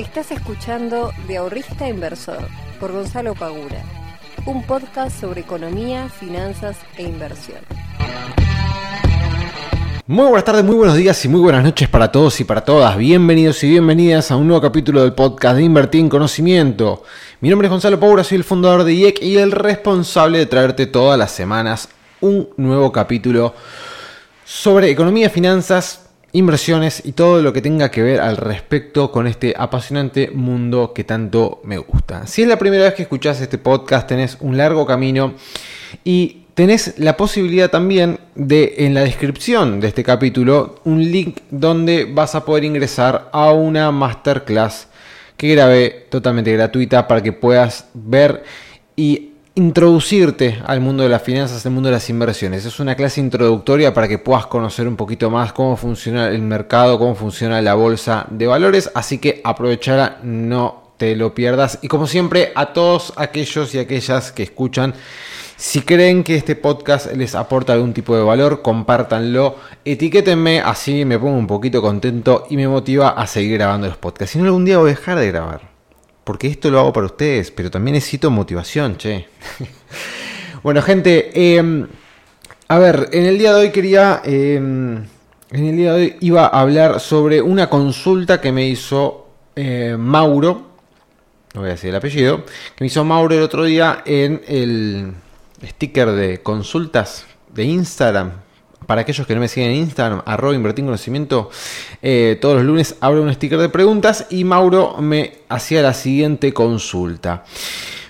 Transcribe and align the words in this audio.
Estás 0.00 0.30
escuchando 0.30 1.12
De 1.28 1.36
Ahorrista 1.36 1.86
Inversor 1.86 2.48
por 2.80 2.90
Gonzalo 2.90 3.34
Pagura, 3.34 3.82
un 4.46 4.66
podcast 4.66 5.20
sobre 5.20 5.42
economía, 5.42 6.08
finanzas 6.08 6.78
e 6.96 7.02
inversión. 7.02 7.58
Muy 10.06 10.24
buenas 10.24 10.44
tardes, 10.44 10.64
muy 10.64 10.76
buenos 10.76 10.96
días 10.96 11.22
y 11.26 11.28
muy 11.28 11.42
buenas 11.42 11.62
noches 11.62 11.86
para 11.86 12.10
todos 12.10 12.40
y 12.40 12.44
para 12.44 12.64
todas. 12.64 12.96
Bienvenidos 12.96 13.62
y 13.62 13.68
bienvenidas 13.68 14.30
a 14.30 14.36
un 14.36 14.46
nuevo 14.46 14.62
capítulo 14.62 15.02
del 15.02 15.12
podcast 15.12 15.56
de 15.56 15.64
Invertir 15.64 16.00
en 16.00 16.08
Conocimiento. 16.08 17.02
Mi 17.42 17.50
nombre 17.50 17.66
es 17.66 17.70
Gonzalo 17.70 18.00
Pagura, 18.00 18.24
soy 18.24 18.38
el 18.38 18.44
fundador 18.44 18.84
de 18.84 18.94
IEC 18.94 19.22
y 19.22 19.36
el 19.36 19.52
responsable 19.52 20.38
de 20.38 20.46
traerte 20.46 20.86
todas 20.86 21.18
las 21.18 21.30
semanas 21.30 21.90
un 22.22 22.48
nuevo 22.56 22.90
capítulo 22.90 23.54
sobre 24.46 24.88
economía, 24.88 25.28
finanzas, 25.28 26.09
inversiones 26.32 27.02
y 27.04 27.12
todo 27.12 27.42
lo 27.42 27.52
que 27.52 27.62
tenga 27.62 27.90
que 27.90 28.02
ver 28.02 28.20
al 28.20 28.36
respecto 28.36 29.10
con 29.10 29.26
este 29.26 29.54
apasionante 29.56 30.30
mundo 30.32 30.92
que 30.94 31.04
tanto 31.04 31.60
me 31.64 31.78
gusta. 31.78 32.26
Si 32.26 32.42
es 32.42 32.48
la 32.48 32.58
primera 32.58 32.84
vez 32.84 32.94
que 32.94 33.02
escuchas 33.02 33.40
este 33.40 33.58
podcast, 33.58 34.08
tenés 34.08 34.36
un 34.40 34.56
largo 34.56 34.86
camino 34.86 35.34
y 36.04 36.42
tenés 36.54 36.98
la 36.98 37.16
posibilidad 37.16 37.70
también 37.70 38.18
de 38.34 38.74
en 38.78 38.94
la 38.94 39.00
descripción 39.00 39.80
de 39.80 39.88
este 39.88 40.04
capítulo 40.04 40.80
un 40.84 41.10
link 41.10 41.38
donde 41.50 42.04
vas 42.04 42.34
a 42.34 42.44
poder 42.44 42.64
ingresar 42.64 43.28
a 43.32 43.50
una 43.52 43.90
masterclass 43.90 44.88
que 45.36 45.48
grabé 45.48 46.06
totalmente 46.10 46.52
gratuita 46.52 47.08
para 47.08 47.22
que 47.22 47.32
puedas 47.32 47.86
ver 47.94 48.44
y 48.94 49.29
introducirte 49.60 50.58
al 50.66 50.80
mundo 50.80 51.02
de 51.02 51.10
las 51.10 51.22
finanzas, 51.22 51.64
al 51.66 51.72
mundo 51.72 51.88
de 51.88 51.94
las 51.94 52.08
inversiones. 52.08 52.64
Es 52.64 52.80
una 52.80 52.94
clase 52.94 53.20
introductoria 53.20 53.92
para 53.92 54.08
que 54.08 54.18
puedas 54.18 54.46
conocer 54.46 54.88
un 54.88 54.96
poquito 54.96 55.30
más 55.30 55.52
cómo 55.52 55.76
funciona 55.76 56.28
el 56.28 56.40
mercado, 56.40 56.98
cómo 56.98 57.14
funciona 57.14 57.60
la 57.60 57.74
bolsa 57.74 58.26
de 58.30 58.46
valores, 58.46 58.90
así 58.94 59.18
que 59.18 59.42
aprovechala, 59.44 60.18
no 60.22 60.94
te 60.96 61.14
lo 61.14 61.34
pierdas. 61.34 61.78
Y 61.82 61.88
como 61.88 62.06
siempre, 62.06 62.52
a 62.54 62.72
todos 62.72 63.12
aquellos 63.16 63.74
y 63.74 63.78
aquellas 63.78 64.32
que 64.32 64.44
escuchan, 64.44 64.94
si 65.56 65.82
creen 65.82 66.24
que 66.24 66.36
este 66.36 66.56
podcast 66.56 67.12
les 67.12 67.34
aporta 67.34 67.74
algún 67.74 67.92
tipo 67.92 68.16
de 68.16 68.22
valor, 68.22 68.62
compártanlo, 68.62 69.56
etiquétenme, 69.84 70.60
así 70.60 71.04
me 71.04 71.18
pongo 71.18 71.36
un 71.36 71.46
poquito 71.46 71.82
contento 71.82 72.46
y 72.48 72.56
me 72.56 72.66
motiva 72.66 73.10
a 73.10 73.26
seguir 73.26 73.58
grabando 73.58 73.88
los 73.88 73.98
podcasts. 73.98 74.32
Si 74.32 74.38
no, 74.38 74.46
algún 74.46 74.64
día 74.64 74.78
voy 74.78 74.92
a 74.92 74.94
dejar 74.94 75.18
de 75.18 75.26
grabar 75.26 75.69
porque 76.24 76.48
esto 76.48 76.70
lo 76.70 76.78
hago 76.78 76.92
para 76.92 77.06
ustedes, 77.06 77.50
pero 77.50 77.70
también 77.70 77.94
necesito 77.94 78.30
motivación, 78.30 78.96
che. 78.96 79.26
bueno, 80.62 80.82
gente, 80.82 81.56
em, 81.56 81.86
a 82.68 82.78
ver, 82.78 83.08
en 83.12 83.26
el 83.26 83.38
día 83.38 83.52
de 83.52 83.60
hoy 83.60 83.70
quería, 83.70 84.22
em, 84.24 85.04
en 85.50 85.66
el 85.66 85.76
día 85.76 85.92
de 85.92 86.00
hoy 86.00 86.16
iba 86.20 86.46
a 86.46 86.60
hablar 86.60 87.00
sobre 87.00 87.42
una 87.42 87.68
consulta 87.68 88.40
que 88.40 88.52
me 88.52 88.66
hizo 88.68 89.26
eh, 89.56 89.96
Mauro, 89.98 90.70
no 91.54 91.62
voy 91.62 91.70
a 91.70 91.72
decir 91.72 91.90
el 91.90 91.96
apellido, 91.96 92.44
que 92.44 92.84
me 92.84 92.86
hizo 92.86 93.04
Mauro 93.04 93.34
el 93.34 93.42
otro 93.42 93.64
día 93.64 94.02
en 94.04 94.40
el 94.46 95.12
sticker 95.66 96.12
de 96.12 96.42
consultas 96.42 97.26
de 97.52 97.64
Instagram, 97.64 98.32
para 98.90 99.02
aquellos 99.02 99.24
que 99.24 99.36
no 99.36 99.40
me 99.40 99.46
siguen 99.46 99.70
en 99.70 99.76
Instagram, 99.76 100.22
arroba 100.26 100.52
invertir 100.52 100.84
conocimiento, 100.84 101.48
eh, 102.02 102.36
todos 102.40 102.56
los 102.56 102.64
lunes 102.64 102.96
abro 103.00 103.22
un 103.22 103.32
sticker 103.32 103.60
de 103.60 103.68
preguntas 103.68 104.26
y 104.30 104.42
Mauro 104.42 104.96
me 104.98 105.34
hacía 105.48 105.80
la 105.80 105.94
siguiente 105.94 106.52
consulta. 106.52 107.44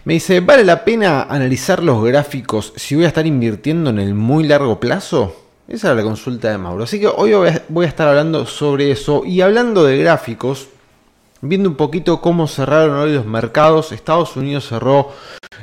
Me 0.06 0.14
dice, 0.14 0.41
¿vale 0.41 0.64
la 0.64 0.83
pena 0.83 1.25
analizar 1.25 1.83
los 1.83 2.03
gráficos 2.03 2.73
si 2.77 2.95
voy 2.95 3.05
a 3.05 3.08
estar 3.08 3.27
invirtiendo 3.27 3.91
en 3.91 3.98
el 3.98 4.14
muy 4.14 4.45
largo 4.45 4.81
plazo? 4.81 5.36
Esa 5.69 5.89
era 5.89 5.97
la 5.97 6.03
consulta 6.03 6.51
de 6.51 6.56
Mauro. 6.56 6.84
Así 6.84 6.98
que 6.98 7.08
hoy 7.08 7.33
voy 7.69 7.84
a 7.84 7.89
estar 7.89 8.08
hablando 8.08 8.47
sobre 8.47 8.91
eso 8.91 9.27
y 9.27 9.42
hablando 9.42 9.84
de 9.84 9.98
gráficos, 9.98 10.69
viendo 11.42 11.69
un 11.69 11.77
poquito 11.77 12.20
cómo 12.20 12.46
cerraron 12.46 12.96
hoy 12.96 13.14
los 13.14 13.27
mercados. 13.27 13.92
Estados 13.92 14.36
Unidos 14.36 14.69
cerró 14.69 15.11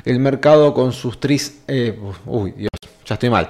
el 0.04 0.18
mercado 0.18 0.74
con 0.74 0.92
sus 0.92 1.20
tres... 1.20 1.60
Eh, 1.68 1.98
uy, 2.26 2.52
Dios, 2.52 2.70
ya 3.04 3.14
estoy 3.14 3.30
mal. 3.30 3.48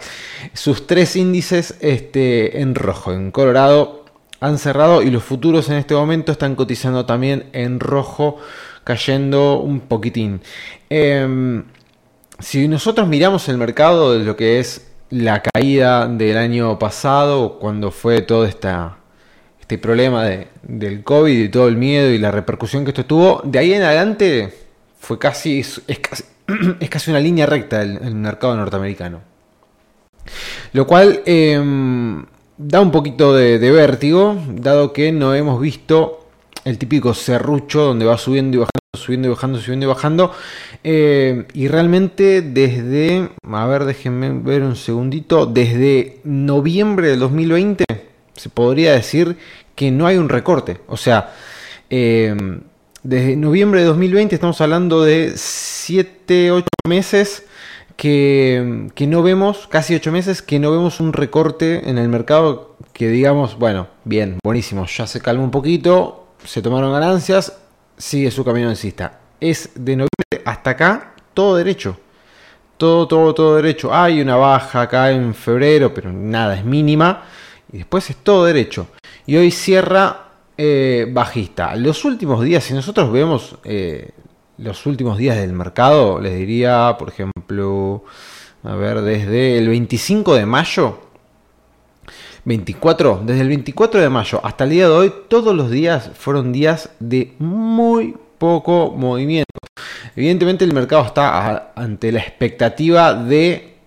Sus 0.53 0.87
tres 0.87 1.17
índices 1.17 1.77
este, 1.81 2.61
en 2.61 2.75
rojo, 2.75 3.13
en 3.13 3.31
colorado, 3.31 4.05
han 4.41 4.59
cerrado 4.59 5.03
y 5.03 5.11
los 5.11 5.25
futuros 5.25 5.69
en 5.69 5.77
este 5.77 5.95
momento 5.95 6.33
están 6.33 6.55
cotizando 6.55 7.07
también 7.07 7.49
en 7.53 7.81
rojo, 7.81 8.37
cayendo 8.85 9.59
un 9.59 9.81
poquitín. 9.81 10.41
Em, 10.89 11.65
si 12.39 12.69
nosotros 12.69 13.09
miramos 13.09 13.49
el 13.49 13.59
mercado 13.59 14.13
de 14.13 14.25
lo 14.25 14.37
que 14.37 14.61
es 14.61 14.87
la 15.11 15.43
caída 15.43 16.07
del 16.07 16.37
año 16.37 16.79
pasado, 16.79 17.59
cuando 17.59 17.91
fue 17.91 18.21
todo 18.21 18.45
esta, 18.45 18.98
este 19.69 19.77
problema 19.77 20.25
de, 20.25 20.49
del 20.63 21.05
COVID 21.05 21.45
y 21.45 21.51
todo 21.51 21.69
el 21.69 21.77
miedo 21.77 22.09
y 22.09 22.17
la 22.17 22.31
repercusión 22.31 22.85
que 22.85 22.93
esto 22.93 23.05
tuvo, 23.05 23.43
de 23.45 23.59
ahí 23.59 23.75
en 23.75 23.83
adelante 23.83 24.51
fue 24.99 25.19
casi, 25.19 25.61
es, 25.61 25.83
casi, 26.89 27.11
una 27.11 27.21
línea 27.21 27.45
recta 27.45 27.83
el 27.83 28.15
mercado 28.15 28.57
norteamericano. 28.57 29.21
Lo 30.73 30.87
cual 30.87 31.21
em, 31.27 32.25
da 32.57 32.81
un 32.81 32.91
poquito 32.91 33.35
de, 33.35 33.59
vértigo, 33.71 34.41
dado 34.49 34.95
que 34.95 35.13
no 35.13 35.35
hemos 35.35 35.61
visto 35.61 36.27
el 36.65 36.79
típico 36.79 37.13
serrucho 37.13 37.83
donde 37.83 38.07
va 38.07 38.17
subiendo 38.17 38.57
y 38.57 38.61
bajando, 38.61 38.81
subiendo 38.95 39.29
y 39.29 39.31
bajando, 39.33 39.59
subiendo 39.59 39.85
y 39.85 39.89
bajando. 39.89 40.33
Em, 40.83 41.45
y 41.53 41.69
realmente 41.69 42.41
desde, 42.41 43.29
a 43.51 43.67
ver, 43.67 43.85
déjenme 43.85 44.31
ver 44.31 44.63
un 44.63 44.77
segundito, 44.77 45.45
desde 45.45 46.21
noviembre 46.25 47.09
del 47.09 47.21
2020 47.21 47.85
se 48.39 48.49
podría 48.49 48.93
decir 48.93 49.37
que 49.75 49.91
no 49.91 50.07
hay 50.07 50.17
un 50.17 50.29
recorte. 50.29 50.81
O 50.87 50.97
sea, 50.97 51.35
em, 51.91 52.63
desde 53.03 53.37
noviembre 53.37 53.81
de 53.81 53.87
2020 53.87 54.35
estamos 54.35 54.61
hablando 54.61 55.03
de 55.03 55.33
7, 55.37 56.51
8 56.51 56.67
meses 56.89 57.45
que, 57.99 58.91
no 59.09 59.23
vemos, 59.23 59.67
casi 59.69 59.95
ocho 59.97 60.13
meses, 60.13 60.41
que 60.41 60.61
no 60.61 60.71
vemos 60.71 61.01
un 61.01 61.13
recorte 61.13 61.91
en 61.91 61.99
el 61.99 62.09
mercado 62.09 62.77
que 62.93 63.09
digamos, 63.09 63.59
bueno, 63.59 63.89
bien, 64.05 64.39
buenísimo, 64.45 64.87
ya 64.87 65.07
se 65.09 65.21
calma 65.21 65.43
un 65.43 65.51
poquito, 65.51 66.29
se 66.45 66.63
tomaron 66.63 66.93
ganancias, 66.93 67.59
sigue 67.97 68.31
su 68.31 68.45
camino 68.45 68.69
alcista. 68.69 69.19
Es 69.41 69.71
de 69.75 69.97
noviembre 69.97 70.43
hasta 70.45 70.71
acá 70.71 71.15
todo 71.35 71.57
derecho. 71.57 71.99
Todo, 72.77 73.09
todo, 73.09 73.35
todo 73.35 73.57
derecho. 73.57 73.93
Hay 73.93 74.21
una 74.21 74.37
baja 74.37 74.83
acá 74.83 75.11
en 75.11 75.35
febrero, 75.35 75.93
pero 75.93 76.13
nada, 76.13 76.57
es 76.57 76.65
mínima. 76.65 77.25
Y 77.73 77.79
después 77.79 78.09
es 78.11 78.17
todo 78.17 78.45
derecho. 78.45 78.89
Y 79.27 79.37
hoy 79.37 79.51
cierra 79.51 80.29
eh, 80.57 81.07
bajista. 81.11 81.77
Los 81.77 82.05
últimos 82.05 82.43
días, 82.43 82.65
si 82.65 82.75
nosotros 82.75 83.13
vemos 83.13 83.57
eh, 83.65 84.11
los 84.57 84.87
últimos 84.87 85.19
días 85.19 85.37
del 85.37 85.53
mercado, 85.53 86.21
les 86.21 86.37
diría, 86.37 86.97
por 86.99 87.11
ejemplo, 87.11 88.05
a 88.65 88.75
ver, 88.75 89.03
desde 89.03 89.59
el 89.59 89.69
25 89.69 90.35
de 90.35 90.47
mayo, 90.47 91.01
24, 92.45 93.23
desde 93.25 93.43
el 93.43 93.49
24 93.49 94.01
de 94.01 94.09
mayo 94.09 94.41
hasta 94.43 94.65
el 94.65 94.71
día 94.71 94.89
de 94.89 94.95
hoy, 94.95 95.13
todos 95.29 95.55
los 95.55 95.71
días 95.71 96.11
fueron 96.15 96.53
días 96.53 96.91
de 96.99 97.35
muy 97.39 98.17
poco 98.39 98.93
movimiento. 98.97 99.59
Evidentemente 100.17 100.65
el 100.65 100.73
mercado 100.73 101.05
está 101.05 101.73
ante 101.77 102.11
la 102.11 102.21
expectativa 102.21 103.15
de 103.15 103.78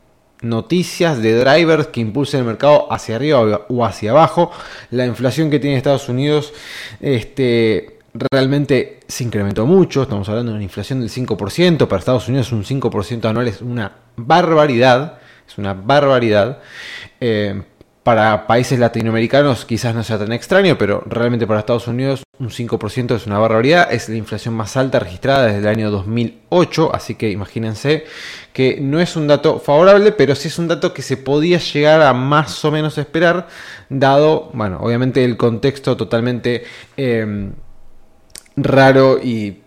noticias 0.41 1.21
de 1.21 1.35
drivers 1.35 1.87
que 1.87 2.01
impulsen 2.01 2.41
el 2.41 2.45
mercado 2.45 2.91
hacia 2.91 3.15
arriba 3.15 3.65
o 3.67 3.85
hacia 3.85 4.11
abajo. 4.11 4.51
La 4.89 5.05
inflación 5.05 5.49
que 5.49 5.59
tiene 5.59 5.77
Estados 5.77 6.09
Unidos 6.09 6.53
este, 6.99 7.99
realmente 8.13 8.99
se 9.07 9.23
incrementó 9.23 9.65
mucho, 9.65 10.03
estamos 10.03 10.27
hablando 10.29 10.51
de 10.51 10.55
una 10.57 10.63
inflación 10.63 10.99
del 10.99 11.09
5%, 11.09 11.87
para 11.87 11.99
Estados 11.99 12.27
Unidos 12.27 12.51
un 12.51 12.63
5% 12.63 13.25
anual 13.25 13.47
es 13.47 13.61
una 13.61 13.91
barbaridad, 14.15 15.19
es 15.47 15.57
una 15.57 15.73
barbaridad. 15.73 16.59
Eh, 17.19 17.61
para 18.03 18.47
países 18.47 18.79
latinoamericanos 18.79 19.65
quizás 19.65 19.93
no 19.93 20.03
sea 20.03 20.17
tan 20.17 20.31
extraño, 20.31 20.77
pero 20.77 21.03
realmente 21.05 21.45
para 21.45 21.59
Estados 21.59 21.87
Unidos 21.87 22.23
un 22.39 22.49
5% 22.49 23.15
es 23.15 23.27
una 23.27 23.37
barbaridad, 23.37 23.91
es 23.93 24.09
la 24.09 24.15
inflación 24.15 24.55
más 24.55 24.75
alta 24.75 24.99
registrada 24.99 25.45
desde 25.45 25.59
el 25.59 25.67
año 25.67 25.91
2008, 25.91 26.95
así 26.95 27.15
que 27.15 27.29
imagínense 27.29 28.05
que 28.53 28.79
no 28.81 28.99
es 28.99 29.15
un 29.15 29.27
dato 29.27 29.59
favorable, 29.59 30.11
pero 30.11 30.33
sí 30.35 30.47
es 30.47 30.57
un 30.57 30.67
dato 30.67 30.93
que 30.93 31.03
se 31.03 31.17
podía 31.17 31.59
llegar 31.59 32.01
a 32.01 32.13
más 32.13 32.65
o 32.65 32.71
menos 32.71 32.97
esperar, 32.97 33.47
dado, 33.89 34.49
bueno, 34.53 34.79
obviamente 34.81 35.23
el 35.23 35.37
contexto 35.37 35.95
totalmente... 35.95 36.63
Eh, 36.97 37.51
raro 38.55 39.19
y 39.21 39.61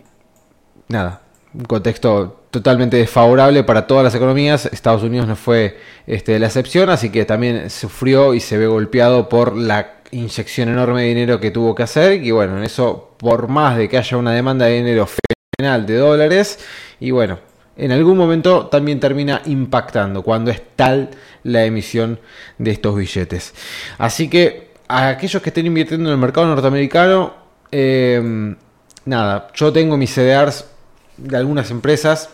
nada, 0.89 1.23
un 1.55 1.65
contexto 1.65 2.44
totalmente 2.55 2.97
desfavorable 2.97 3.65
para 3.65 3.87
todas 3.87 4.05
las 4.05 4.15
economías. 4.15 4.67
Estados 4.67 5.03
Unidos 5.03 5.27
no 5.27 5.35
fue 5.35 5.77
este, 6.07 6.39
la 6.39 6.47
excepción, 6.47 6.89
así 6.89 7.11
que 7.11 7.25
también 7.25 7.69
sufrió 7.69 8.33
y 8.33 8.39
se 8.39 8.57
ve 8.57 8.69
golpeado 8.69 9.29
por 9.29 9.57
la 9.57 9.95
inyección 10.13 10.69
enorme 10.69 11.03
de 11.03 11.09
dinero 11.09 11.41
que 11.41 11.51
tuvo 11.51 11.75
que 11.75 11.83
hacer. 11.83 12.23
Y 12.23 12.31
bueno, 12.31 12.57
en 12.57 12.63
eso, 12.63 13.17
por 13.19 13.49
más 13.49 13.77
de 13.77 13.89
que 13.89 13.99
haya 13.99 14.17
una 14.17 14.33
demanda 14.33 14.67
de 14.67 14.77
dinero 14.77 15.09
fenomenal 15.59 15.85
de 15.85 15.97
dólares, 15.97 16.61
y 17.01 17.11
bueno, 17.11 17.41
en 17.77 17.91
algún 17.91 18.17
momento 18.17 18.67
también 18.67 19.01
termina 19.01 19.43
impactando 19.47 20.23
cuando 20.23 20.53
es 20.53 20.63
tal 20.77 21.11
la 21.43 21.65
emisión 21.65 22.21
de 22.59 22.71
estos 22.71 22.97
billetes. 22.97 23.53
Así 23.99 24.31
que 24.31 24.71
a 24.87 25.09
aquellos 25.09 25.43
que 25.43 25.51
estén 25.51 25.67
invirtiendo 25.67 26.09
en 26.09 26.13
el 26.13 26.21
mercado 26.21 26.47
norteamericano, 26.47 27.35
eh, 27.73 28.55
nada, 29.07 29.49
yo 29.55 29.73
tengo 29.73 29.97
mis 29.97 30.15
CDRs 30.15 30.67
de 31.17 31.37
algunas 31.37 31.73
empresas 31.73 32.31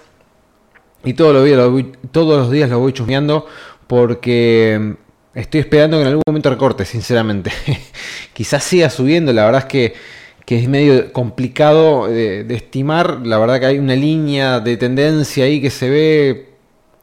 y 1.05 1.15
todos 1.15 1.35
los 1.35 1.45
días 1.45 1.57
lo 1.59 1.71
voy, 1.71 1.93
todos 2.11 2.39
los 2.39 2.51
días 2.51 2.71
lo 2.71 2.79
voy 2.79 2.93
chusmeando 2.93 3.47
porque 3.87 4.97
estoy 5.35 5.61
esperando 5.61 5.97
que 5.97 6.03
en 6.03 6.09
algún 6.09 6.23
momento 6.27 6.51
recorte, 6.51 6.85
sinceramente. 6.85 7.51
Quizás 8.33 8.63
siga 8.63 8.91
subiendo, 8.91 9.33
la 9.33 9.45
verdad 9.45 9.63
es 9.63 9.67
que, 9.67 10.21
es 10.47 10.69
medio 10.69 11.13
complicado 11.13 12.09
de, 12.09 12.45
estimar, 12.55 13.21
la 13.25 13.39
verdad 13.39 13.61
que 13.61 13.67
hay 13.67 13.79
una 13.79 13.95
línea 13.95 14.59
de 14.59 14.77
tendencia 14.77 15.45
ahí 15.45 15.61
que 15.61 15.71
se 15.71 15.89
ve 15.89 16.49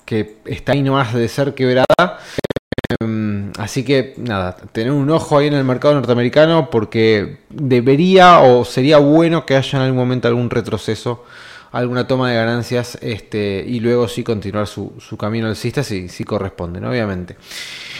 que 0.03 0.35
está 0.45 0.73
ahí 0.73 0.83
nomás 0.83 1.13
de 1.13 1.29
ser 1.29 1.53
quebrada. 1.53 2.19
Em, 2.99 3.53
así 3.57 3.83
que 3.85 4.15
nada, 4.17 4.57
tener 4.73 4.91
un 4.91 5.09
ojo 5.09 5.37
ahí 5.37 5.47
en 5.47 5.53
el 5.53 5.63
mercado 5.63 5.93
norteamericano 5.93 6.69
porque 6.69 7.37
debería 7.49 8.41
o 8.41 8.65
sería 8.65 8.97
bueno 8.97 9.45
que 9.45 9.55
haya 9.55 9.77
en 9.79 9.85
algún 9.85 9.99
momento 9.99 10.27
algún 10.27 10.49
retroceso 10.49 11.23
alguna 11.71 12.07
toma 12.07 12.29
de 12.31 12.35
ganancias 12.37 12.97
este, 13.01 13.63
y 13.67 13.79
luego 13.79 14.07
sí 14.07 14.23
continuar 14.23 14.67
su, 14.67 14.93
camino 15.19 15.47
alcista 15.47 15.83
si, 15.83 16.09
si 16.09 16.23
corresponde, 16.23 16.85
obviamente. 16.85 17.37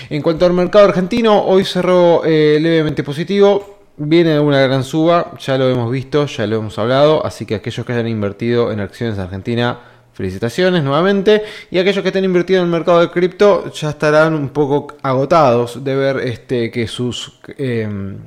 En 0.10 0.22
cuanto 0.22 0.46
al 0.46 0.54
mercado 0.54 0.86
argentino, 0.86 1.44
hoy 1.44 1.66
cerró 1.66 2.24
eh, 2.26 2.58
levemente 2.62 3.04
positivo. 3.04 3.80
Viene 3.98 4.40
una 4.40 4.62
gran 4.62 4.84
suba, 4.84 5.34
ya 5.40 5.58
lo 5.58 5.70
hemos 5.70 5.92
visto, 5.92 6.28
ya 6.28 6.46
lo 6.46 6.58
hemos 6.58 6.78
hablado, 6.78 7.26
así 7.26 7.46
que 7.46 7.56
aquellos 7.56 7.86
que 7.86 7.94
hayan 7.94 8.08
invertido 8.08 8.72
en 8.72 8.80
acciones 8.80 9.18
de 9.18 9.24
Argentina, 9.24 9.80
felicitaciones 10.18 10.84
nuevamente. 10.84 11.44
Y 11.70 11.78
aquellos 11.78 12.02
que 12.02 12.10
estén 12.10 12.26
invertido 12.26 12.60
en 12.60 12.66
el 12.66 12.72
mercado 12.72 13.00
de 13.02 13.12
cripto 13.12 13.72
ya 13.72 13.92
estarán 13.92 14.34
un 14.34 14.50
poco 14.50 14.98
agotados 15.04 15.84
de 15.84 15.96
ver 15.96 16.18
este, 16.18 16.72
que 16.72 16.88
sus, 16.88 17.40
em, 17.58 18.18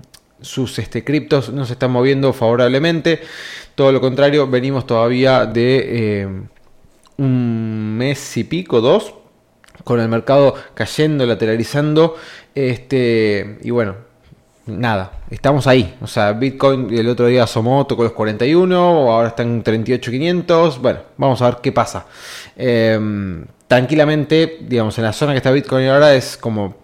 sus 0.40 0.78
este, 0.78 1.02
criptos 1.02 1.52
no 1.52 1.64
se 1.64 1.72
están 1.72 1.90
moviendo 1.90 2.32
favorablemente. 2.32 3.20
Todo 3.80 3.92
lo 3.92 4.00
contrario, 4.02 4.46
venimos 4.46 4.86
todavía 4.86 5.46
de 5.46 6.20
eh, 6.20 6.28
un 7.16 7.96
mes 7.96 8.36
y 8.36 8.44
pico, 8.44 8.82
dos, 8.82 9.14
con 9.84 9.98
el 10.00 10.08
mercado 10.10 10.54
cayendo, 10.74 11.24
lateralizando. 11.24 12.14
Este, 12.54 13.58
y 13.62 13.70
bueno, 13.70 13.94
nada, 14.66 15.22
estamos 15.30 15.66
ahí. 15.66 15.96
O 16.02 16.06
sea, 16.06 16.32
Bitcoin 16.32 16.92
el 16.92 17.08
otro 17.08 17.24
día 17.24 17.44
asomó, 17.44 17.86
tocó 17.86 18.02
los 18.02 18.12
41, 18.12 18.76
ahora 19.10 19.28
está 19.28 19.44
en 19.44 19.64
38.500. 19.64 20.78
Bueno, 20.78 21.00
vamos 21.16 21.40
a 21.40 21.46
ver 21.46 21.60
qué 21.62 21.72
pasa. 21.72 22.04
Em, 22.56 23.46
tranquilamente, 23.66 24.58
digamos, 24.60 24.98
en 24.98 25.04
la 25.04 25.14
zona 25.14 25.32
que 25.32 25.38
está 25.38 25.52
Bitcoin 25.52 25.88
ahora 25.88 26.14
es 26.14 26.36
como, 26.36 26.76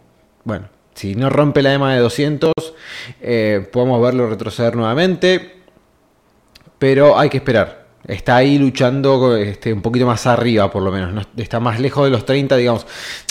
bueno, 0.44 0.70
si 0.94 1.14
no 1.14 1.28
rompe 1.28 1.60
la 1.60 1.74
EMA 1.74 1.92
de 1.92 2.00
200, 2.00 2.54
eh, 3.20 3.68
podemos 3.70 4.00
verlo 4.00 4.30
retroceder 4.30 4.76
nuevamente 4.76 5.56
pero 6.78 7.18
hay 7.18 7.28
que 7.28 7.38
esperar. 7.38 7.86
Está 8.06 8.36
ahí 8.36 8.58
luchando 8.58 9.36
este, 9.36 9.72
un 9.72 9.82
poquito 9.82 10.06
más 10.06 10.26
arriba, 10.26 10.70
por 10.70 10.82
lo 10.82 10.92
menos. 10.92 11.26
está 11.36 11.58
más 11.58 11.80
lejos 11.80 12.04
de 12.04 12.10
los 12.10 12.24
30, 12.24 12.56
digamos. 12.56 12.86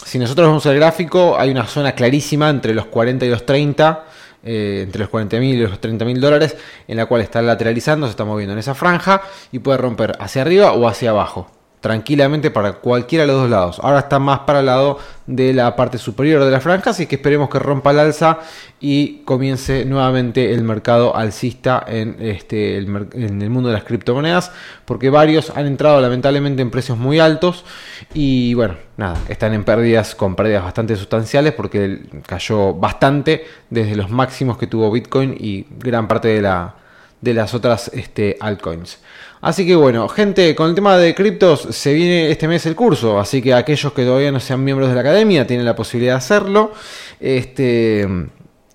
Si 0.06 0.20
nosotros 0.20 0.48
vemos 0.48 0.66
el 0.66 0.76
gráfico, 0.76 1.40
hay 1.40 1.50
una 1.50 1.66
zona 1.66 1.94
clarísima 1.94 2.50
entre 2.50 2.74
los 2.74 2.88
40 2.88 3.26
y 3.26 3.30
los 3.30 3.46
30, 3.46 4.06
eh, 4.44 4.82
entre 4.84 5.00
los 5.00 5.10
40 5.10 5.40
mil 5.40 5.56
y 5.56 5.62
los 5.62 5.80
30 5.80 6.04
mil 6.04 6.20
dólares, 6.20 6.58
en 6.88 6.98
la 6.98 7.06
cual 7.06 7.22
está 7.22 7.42
lateralizando, 7.42 8.08
se 8.08 8.12
está 8.12 8.26
moviendo 8.26 8.54
en 8.54 8.60
esa 8.60 8.76
franja 8.76 9.22
y 9.52 9.60
puede 9.60 9.78
romper 9.78 10.18
hacia 10.20 10.42
arriba 10.42 10.74
o 10.74 10.88
hacia 10.88 11.12
abajo 11.12 11.55
tranquilamente 11.80 12.50
para 12.50 12.74
cualquiera 12.74 13.24
de 13.24 13.28
los 13.28 13.42
dos 13.42 13.50
lados. 13.50 13.80
Ahora 13.82 14.00
está 14.00 14.18
más 14.18 14.40
para 14.40 14.62
el 14.62 14.66
lado 14.66 14.98
de 15.28 15.54
la 15.54 15.76
parte 15.76 15.98
superior 15.98 16.44
de 16.44 16.50
la 16.50 16.60
franja, 16.60 16.90
así 16.90 17.06
que 17.06 17.16
esperemos 17.16 17.50
que 17.50 17.60
rompa 17.60 17.92
el 17.92 18.00
alza 18.00 18.40
y 18.80 19.20
comience 19.24 19.86
nuevamente 19.86 20.52
el 20.52 20.64
mercado 20.64 21.16
alcista 21.16 21.84
en, 21.88 22.18
este, 22.20 22.78
el, 22.78 23.08
en 23.14 23.42
el 23.42 23.50
mundo 23.50 23.70
de 23.70 23.76
las 23.76 23.84
criptomonedas, 23.84 24.52
porque 24.86 25.10
varios 25.10 25.52
han 25.52 25.68
entrado 25.68 26.02
lamentablemente 26.02 26.62
en 26.62 26.72
precios 26.72 26.98
muy 26.98 27.20
altos 27.20 27.66
y 28.14 28.54
bueno, 28.56 28.76
nada, 28.98 29.18
están 29.30 29.54
en 29.54 29.64
pérdidas 29.64 30.16
con 30.16 30.36
pérdidas 30.36 30.64
bastante 30.64 30.96
sustanciales 30.96 31.54
porque 31.54 32.02
cayó 32.26 32.74
bastante 32.74 33.46
desde 33.70 33.96
los 33.96 34.10
máximos 34.10 34.58
que 34.58 34.68
tuvo 34.68 34.92
Bitcoin 34.92 35.36
y 35.40 35.68
gran 35.78 36.08
parte 36.08 36.30
de, 36.30 36.42
la, 36.42 36.76
de 37.22 37.34
las 37.34 37.54
otras 37.54 37.92
este, 37.94 38.38
altcoins. 38.40 39.00
Así 39.46 39.64
que 39.64 39.76
bueno, 39.76 40.10
gente, 40.10 40.56
con 40.56 40.70
el 40.70 40.74
tema 40.74 40.98
de 40.98 41.14
criptos 41.14 41.68
se 41.70 41.94
viene 41.94 42.32
este 42.32 42.48
mes 42.48 42.66
el 42.66 42.76
curso, 42.76 43.20
así 43.20 43.44
que 43.44 43.54
aquellos 43.54 43.94
que 43.94 44.04
todavía 44.04 44.32
no 44.32 44.40
sean 44.40 44.64
miembros 44.64 44.90
de 44.90 44.96
la 44.96 45.02
academia 45.02 45.46
tienen 45.46 45.68
la 45.68 45.76
posibilidad 45.76 46.14
de 46.14 46.18
hacerlo. 46.18 46.74
Este, 47.20 48.08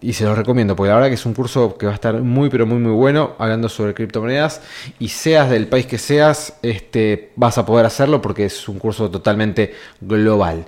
y 0.00 0.12
se 0.12 0.22
los 0.22 0.38
recomiendo, 0.38 0.76
porque 0.76 0.90
la 0.90 0.94
verdad 0.94 1.08
que 1.08 1.14
es 1.14 1.26
un 1.26 1.34
curso 1.34 1.76
que 1.76 1.86
va 1.86 1.92
a 1.92 1.96
estar 1.96 2.14
muy 2.22 2.50
pero 2.50 2.66
muy 2.66 2.78
muy 2.78 2.92
bueno, 2.92 3.32
hablando 3.38 3.68
sobre 3.68 3.94
criptomonedas. 3.94 4.60
Y 5.00 5.08
seas 5.08 5.50
del 5.50 5.66
país 5.66 5.86
que 5.86 5.98
seas, 5.98 6.52
este, 6.62 7.32
vas 7.34 7.58
a 7.58 7.66
poder 7.66 7.84
hacerlo 7.84 8.22
porque 8.22 8.44
es 8.44 8.68
un 8.68 8.78
curso 8.78 9.10
totalmente 9.10 9.74
global. 10.00 10.66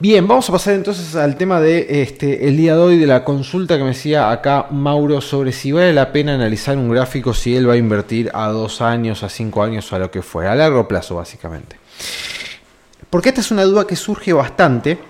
Bien, 0.00 0.28
vamos 0.28 0.48
a 0.48 0.52
pasar 0.52 0.74
entonces 0.74 1.16
al 1.16 1.36
tema 1.36 1.60
de 1.60 2.02
este 2.02 2.46
el 2.46 2.56
día 2.56 2.76
de 2.76 2.80
hoy 2.80 2.98
de 2.98 3.06
la 3.08 3.24
consulta 3.24 3.76
que 3.76 3.82
me 3.82 3.88
decía 3.88 4.30
acá 4.30 4.68
Mauro 4.70 5.20
sobre 5.20 5.50
si 5.50 5.72
vale 5.72 5.92
la 5.92 6.12
pena 6.12 6.34
analizar 6.34 6.76
un 6.76 6.88
gráfico 6.88 7.34
si 7.34 7.56
él 7.56 7.68
va 7.68 7.72
a 7.72 7.78
invertir 7.78 8.30
a 8.32 8.46
dos 8.46 8.80
años, 8.80 9.24
a 9.24 9.28
cinco 9.28 9.60
años, 9.60 9.92
a 9.92 9.98
lo 9.98 10.08
que 10.08 10.22
fuera, 10.22 10.52
a 10.52 10.54
largo 10.54 10.86
plazo 10.86 11.16
básicamente. 11.16 11.78
Porque 13.10 13.30
esta 13.30 13.40
es 13.40 13.50
una 13.50 13.64
duda 13.64 13.88
que 13.88 13.96
surge 13.96 14.32
bastante. 14.32 15.00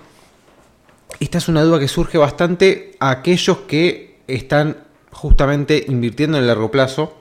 Esta 1.19 1.37
es 1.37 1.47
una 1.49 1.61
duda 1.61 1.79
que 1.79 1.87
surge 1.87 2.17
bastante 2.17 2.95
a 2.99 3.11
aquellos 3.11 3.59
que 3.67 4.21
están 4.25 4.75
justamente 5.11 5.85
invirtiendo 5.87 6.37
en 6.37 6.45
el 6.45 6.47
largo 6.47 6.71
plazo 6.71 7.18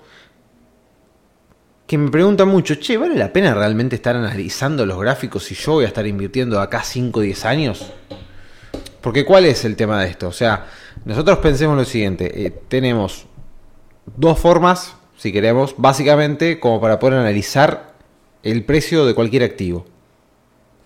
que 1.88 1.96
me 1.96 2.11
pregunta 2.11 2.44
mucho, 2.44 2.75
che, 2.75 2.99
¿vale 2.99 3.14
la 3.14 3.32
pena 3.32 3.55
realmente 3.55 3.96
estar 3.96 4.14
analizando 4.14 4.85
los 4.85 5.00
gráficos 5.00 5.44
si 5.44 5.55
yo 5.55 5.73
voy 5.73 5.87
a 5.87 5.88
estar 5.88 6.06
invirtiendo 6.06 6.61
acá 6.61 6.82
5 6.82 7.19
o 7.19 7.23
10 7.23 7.44
años? 7.46 7.93
Porque 9.00 9.25
¿cuál 9.25 9.46
es 9.46 9.64
el 9.64 9.75
tema 9.75 10.02
de 10.02 10.11
esto? 10.11 10.29
O 10.29 10.32
sea, 10.32 10.67
nosotros 11.06 11.38
pensemos 11.38 11.79
lo 11.79 11.87
siguiente, 11.87 12.44
eh, 12.44 12.52
tenemos 12.69 13.25
dos 14.05 14.38
formas, 14.38 14.96
si 15.17 15.32
queremos, 15.32 15.75
básicamente 15.79 16.61
como 16.61 16.79
para 16.79 16.99
poder 16.99 17.20
analizar 17.20 17.94
el 18.43 18.64
precio 18.64 19.06
de 19.06 19.14
cualquier 19.14 19.44
activo, 19.44 19.87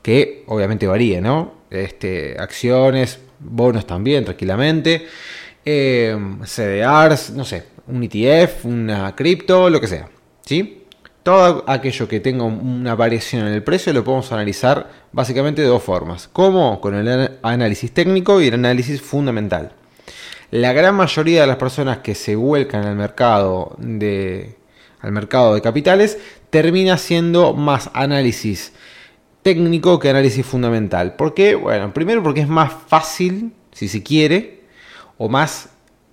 que 0.03 0.45
obviamente 0.47 0.87
varía, 0.87 1.21
¿no? 1.21 1.55
Este, 1.69 2.37
acciones, 2.39 3.19
bonos 3.41 3.89
también, 3.89 4.25
tranquilamente, 4.25 5.09
eh, 5.65 6.17
CDRs, 6.45 7.31
no 7.31 7.44
sé, 7.44 7.65
un 7.89 8.05
ETF, 8.05 8.67
una 8.67 9.17
cripto, 9.17 9.69
lo 9.69 9.81
que 9.81 9.89
sea, 9.89 10.09
¿sí? 10.47 10.79
Todo 11.22 11.64
aquello 11.69 12.08
que 12.08 12.19
tenga 12.19 12.44
una 12.44 12.96
variación 12.96 13.46
en 13.46 13.52
el 13.52 13.62
precio 13.62 13.93
lo 13.93 14.02
podemos 14.02 14.32
analizar 14.32 14.91
básicamente 15.12 15.62
de 15.62 15.69
dos 15.69 15.82
formas. 15.82 16.29
Como 16.29 16.81
con 16.81 16.94
el 16.94 17.38
análisis 17.43 17.93
técnico 17.93 18.41
y 18.41 18.48
el 18.48 18.55
análisis 18.55 19.00
fundamental. 19.00 19.72
La 20.50 20.72
gran 20.72 20.96
mayoría 20.96 21.43
de 21.43 21.46
las 21.46 21.56
personas 21.56 21.98
que 21.98 22.14
se 22.14 22.34
vuelcan 22.34 22.84
al 22.84 22.96
mercado 22.96 23.76
de, 23.79 24.56
al 25.00 25.12
mercado 25.12 25.55
de 25.55 25.62
capitales 25.62 26.19
termina 26.50 26.98
siendo 26.98 27.55
más 27.55 27.91
análisis 27.94 28.72
técnico 29.43 29.98
que 29.98 30.10
análisis 30.10 30.44
fundamental. 30.44 31.14
¿Por 31.17 31.34
qué? 31.34 31.55
Bueno, 31.55 31.94
primero 31.94 32.22
porque 32.22 32.41
es 32.41 32.48
más 32.48 32.72
fácil, 32.88 33.52
si 33.72 33.88
se 33.88 34.02
quiere, 34.02 34.64
o 35.19 35.29
más 35.29 35.70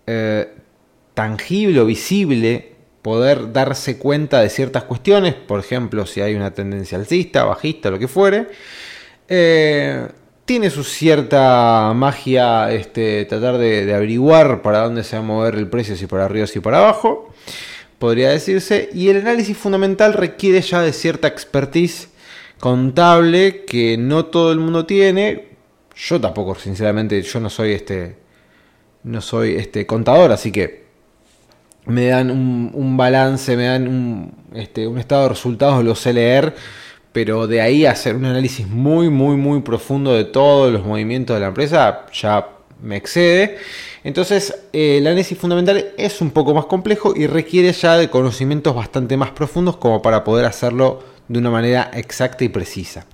eh, 0.07 0.53
tangible 1.13 1.79
o 1.81 1.85
visible 1.85 2.75
poder 3.01 3.53
darse 3.53 3.97
cuenta 3.97 4.41
de 4.41 4.49
ciertas 4.49 4.83
cuestiones, 4.83 5.33
por 5.33 5.59
ejemplo, 5.59 6.05
si 6.05 6.21
hay 6.21 6.35
una 6.35 6.53
tendencia 6.53 6.97
alcista, 6.97 7.45
bajista, 7.45 7.89
lo 7.89 7.99
que 7.99 8.07
fuere. 8.07 8.47
Eh, 9.27 10.07
tiene 10.45 10.71
su 10.71 10.83
cierta 10.83 11.93
magia 11.95 12.71
este, 12.71 13.25
tratar 13.25 13.59
de, 13.59 13.93
averiguar 13.93 14.63
para 14.63 14.79
dónde 14.83 15.03
se 15.03 15.15
va 15.15 15.21
a 15.21 15.25
mover 15.25 15.55
el 15.55 15.69
precio, 15.69 15.95
si 15.95 16.07
por 16.07 16.19
arriba 16.21 16.45
o 16.45 16.47
si 16.47 16.59
por 16.59 16.73
abajo, 16.73 17.31
podría 17.99 18.29
decirse. 18.29 18.89
Y 18.93 19.09
el 19.09 19.17
análisis 19.17 19.55
fundamental 19.55 20.13
requiere 20.13 20.61
ya 20.61 20.81
de 20.81 20.91
cierta 20.91 21.27
expertise 21.27 22.09
contable 22.59 23.63
que 23.65 23.97
no 23.97 24.25
todo 24.25 24.51
el 24.51 24.59
mundo 24.59 24.85
tiene. 24.87 25.49
Yo 25.95 26.19
tampoco, 26.19 26.55
sinceramente, 26.55 27.21
yo 27.21 27.39
no 27.39 27.49
soy 27.49 27.73
este, 27.73 28.17
no 29.03 29.21
soy 29.21 29.55
este 29.55 29.85
contador, 29.85 30.31
así 30.31 30.51
que 30.51 30.88
me 31.89 32.07
dan 32.07 32.31
un, 32.31 32.97
balance, 32.97 33.55
me 33.57 33.65
dan 33.65 33.87
un, 33.87 34.33
este, 34.53 34.87
un 34.87 34.97
estado 34.97 35.23
de 35.23 35.29
resultados, 35.29 35.83
lo 35.83 35.95
sé 35.95 36.13
leer, 36.13 36.55
pero 37.11 37.47
de 37.47 37.61
ahí 37.61 37.85
hacer 37.85 38.15
un 38.15 38.25
análisis 38.25 38.67
muy, 38.67 39.09
muy, 39.09 39.35
muy 39.35 39.61
profundo 39.61 40.13
de 40.13 40.25
todos 40.25 40.71
los 40.71 40.85
movimientos 40.85 41.35
de 41.35 41.41
la 41.41 41.47
empresa 41.47 42.05
ya 42.13 42.47
me 42.81 42.95
excede. 42.95 43.57
Entonces, 44.03 44.67
eh, 44.71 44.97
el 44.97 45.07
análisis 45.07 45.37
fundamental 45.37 45.91
es 45.97 46.21
un 46.21 46.31
poco 46.31 46.53
más 46.53 46.65
complejo 46.65 47.13
y 47.15 47.27
requiere 47.27 47.73
ya 47.73 47.97
de 47.97 48.09
conocimientos 48.09 48.73
bastante 48.75 49.17
más 49.17 49.31
profundos 49.31 49.77
como 49.77 50.01
para 50.01 50.23
poder 50.23 50.45
hacerlo 50.45 51.03
de 51.27 51.39
una 51.39 51.49
manera 51.49 51.91
exacta 51.93 52.43
y 52.43 52.49
precisa. 52.49 53.05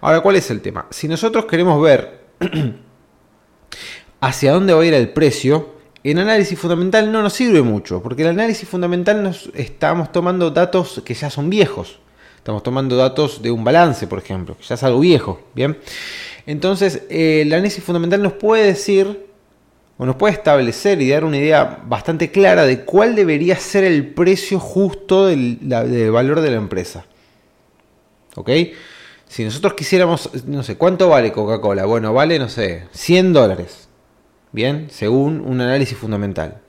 Ahora, 0.00 0.20
¿cuál 0.20 0.36
es 0.36 0.50
el 0.50 0.60
tema? 0.60 0.86
Si 0.90 1.08
nosotros 1.08 1.44
queremos 1.46 1.80
ver 1.80 2.22
hacia 4.20 4.52
dónde 4.52 4.74
va 4.74 4.82
a 4.82 4.86
ir 4.86 4.94
el 4.94 5.10
precio, 5.10 5.81
en 6.10 6.18
análisis 6.18 6.58
fundamental 6.58 7.12
no 7.12 7.22
nos 7.22 7.32
sirve 7.32 7.62
mucho, 7.62 8.02
porque 8.02 8.22
el 8.22 8.28
análisis 8.28 8.68
fundamental 8.68 9.22
nos 9.22 9.50
estamos 9.54 10.10
tomando 10.10 10.50
datos 10.50 11.02
que 11.04 11.14
ya 11.14 11.30
son 11.30 11.48
viejos. 11.48 11.98
Estamos 12.36 12.64
tomando 12.64 12.96
datos 12.96 13.40
de 13.40 13.52
un 13.52 13.62
balance, 13.62 14.08
por 14.08 14.18
ejemplo, 14.18 14.56
que 14.56 14.64
ya 14.64 14.74
es 14.74 14.82
algo 14.82 14.98
viejo, 14.98 15.40
¿bien? 15.54 15.78
Entonces, 16.44 17.02
eh, 17.08 17.42
el 17.42 17.52
análisis 17.52 17.84
fundamental 17.84 18.20
nos 18.20 18.32
puede 18.32 18.66
decir, 18.66 19.26
o 19.96 20.04
nos 20.04 20.16
puede 20.16 20.34
establecer 20.34 21.00
y 21.00 21.10
dar 21.10 21.24
una 21.24 21.36
idea 21.36 21.80
bastante 21.86 22.32
clara 22.32 22.64
de 22.64 22.84
cuál 22.84 23.14
debería 23.14 23.54
ser 23.54 23.84
el 23.84 24.08
precio 24.12 24.58
justo 24.58 25.26
del, 25.26 25.58
valor 26.10 26.40
de 26.40 26.50
la 26.50 26.56
empresa. 26.56 27.04
¿Ok? 28.34 28.50
Si 29.28 29.44
nosotros 29.44 29.74
quisiéramos, 29.74 30.30
no 30.46 30.64
sé, 30.64 30.76
¿cuánto 30.76 31.08
vale 31.08 31.30
Coca-Cola? 31.30 31.84
Bueno, 31.84 32.12
vale, 32.12 32.40
no 32.40 32.48
sé, 32.48 32.88
100 32.90 33.32
dólares. 33.32 33.88
Bien, 34.52 34.88
según 34.90 35.40
un 35.40 35.60
análisis 35.62 35.96
fundamental. 35.96 36.60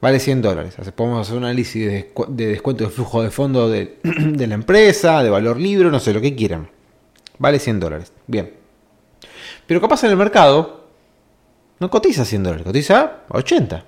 Vale 0.00 0.20
100 0.20 0.42
dólares. 0.42 0.76
podemos 0.94 1.26
hacer 1.26 1.36
un 1.36 1.44
análisis 1.44 1.84
de, 1.84 2.46
descuento 2.46 2.84
de 2.84 2.90
flujo 2.90 3.20
de 3.20 3.30
fondo 3.30 3.68
de, 3.68 3.98
la 4.46 4.54
empresa, 4.54 5.22
de 5.24 5.30
valor 5.30 5.58
libre, 5.58 5.90
no 5.90 5.98
sé, 5.98 6.14
lo 6.14 6.20
que 6.20 6.36
quieran. 6.36 6.70
Vale 7.38 7.58
100 7.58 7.80
dólares. 7.80 8.12
Bien. 8.28 8.54
Pero 9.66 9.80
capaz 9.80 10.04
en 10.04 10.10
el 10.10 10.16
mercado 10.16 10.86
no 11.80 11.90
cotiza 11.90 12.24
100 12.24 12.42
dólares, 12.44 12.64
cotiza 12.64 13.24
80. 13.28 13.84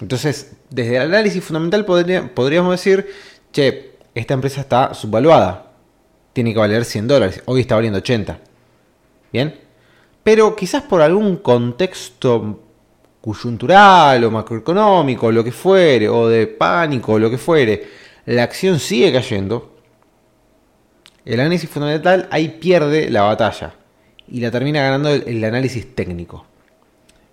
Entonces, 0.00 0.56
desde 0.70 0.96
el 0.96 1.02
análisis 1.02 1.44
fundamental 1.44 1.84
podríamos 1.84 2.70
decir, 2.72 3.06
che, 3.52 3.98
esta 4.14 4.32
empresa 4.32 4.62
está 4.62 4.94
subvaluada. 4.94 5.72
Tiene 6.32 6.54
que 6.54 6.58
valer 6.58 6.86
100 6.86 7.06
dólares. 7.06 7.42
Hoy 7.44 7.60
está 7.60 7.74
valiendo 7.74 7.98
80. 7.98 8.38
Bien 9.30 9.67
pero 10.28 10.54
quizás 10.54 10.82
por 10.82 11.00
algún 11.00 11.38
contexto 11.38 12.60
coyuntural 13.18 14.22
o 14.24 14.30
macroeconómico, 14.30 15.32
lo 15.32 15.42
que 15.42 15.52
fuere, 15.52 16.06
o 16.06 16.28
de 16.28 16.46
pánico, 16.46 17.18
lo 17.18 17.30
que 17.30 17.38
fuere, 17.38 17.88
la 18.26 18.42
acción 18.42 18.78
sigue 18.78 19.10
cayendo, 19.10 19.78
el 21.24 21.40
análisis 21.40 21.70
fundamental 21.70 22.28
ahí 22.30 22.58
pierde 22.60 23.08
la 23.08 23.22
batalla 23.22 23.72
y 24.30 24.40
la 24.40 24.50
termina 24.50 24.82
ganando 24.82 25.08
el, 25.08 25.42
análisis 25.42 25.94
técnico, 25.94 26.44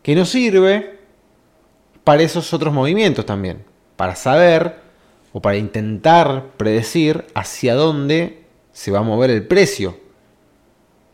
que 0.02 0.16
nos 0.16 0.30
sirve 0.30 0.98
para 2.06 2.24
esos 2.24 2.54
otros 2.54 2.74
movimientos 2.74 3.26
también, 3.26 3.66
para 3.98 4.16
saber 4.16 4.80
o 5.34 5.42
para 5.42 5.58
intentar 5.58 6.46
predecir 6.56 7.26
hacia 7.34 7.76
dónde 7.76 8.46
se 8.72 8.92
va 8.92 9.00
a 9.00 9.04
mover 9.04 9.32
el 9.32 9.46
precio 9.46 10.05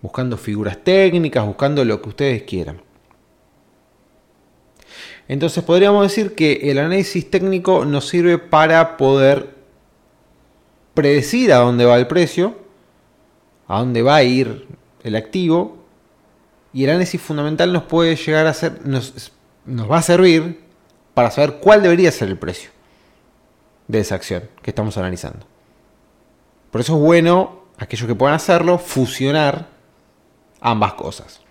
buscando 0.01 0.37
figuras 0.37 0.77
técnicas, 0.83 1.45
buscando 1.45 1.85
lo 1.85 2.01
que 2.01 2.09
ustedes 2.09 2.43
quieran. 2.43 2.81
Entonces 5.27 5.63
podríamos 5.63 6.03
decir 6.03 6.35
que 6.35 6.71
el 6.71 6.79
análisis 6.79 7.29
técnico 7.29 7.85
nos 7.85 8.07
sirve 8.07 8.37
para 8.37 8.97
poder 8.97 9.55
predecir 10.93 11.53
a 11.53 11.57
dónde 11.57 11.85
va 11.85 11.97
el 11.97 12.07
precio, 12.07 12.55
a 13.67 13.79
dónde 13.79 14.01
va 14.01 14.17
a 14.17 14.23
ir 14.23 14.67
el 15.03 15.15
activo, 15.15 15.77
y 16.73 16.83
el 16.83 16.89
análisis 16.91 17.21
fundamental 17.21 17.71
nos 17.73 17.83
puede 17.83 18.15
llegar 18.15 18.47
a 18.47 18.53
ser, 18.53 18.85
nos, 18.85 19.31
va 19.69 19.97
a 19.97 20.01
servir 20.01 20.61
para 21.13 21.31
saber 21.31 21.59
cuál 21.59 21.81
debería 21.83 22.11
ser 22.11 22.29
el 22.29 22.37
precio 22.37 22.69
de 23.87 23.99
esa 23.99 24.15
acción 24.15 24.43
que 24.61 24.71
estamos 24.71 24.97
analizando. 24.97 25.45
Por 26.71 26.81
eso 26.81 26.95
es 26.95 27.01
bueno, 27.01 27.63
aquellos 27.77 28.07
que 28.07 28.15
puedan 28.15 28.35
hacerlo, 28.35 28.77
fusionar 28.77 29.67
ambas 30.61 30.93
cosas. 30.93 31.41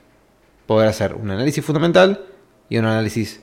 Poder 0.66 0.88
hacer 0.88 1.14
un 1.14 1.30
análisis 1.30 1.64
fundamental 1.64 2.24
y 2.68 2.78
un 2.78 2.86
análisis 2.86 3.42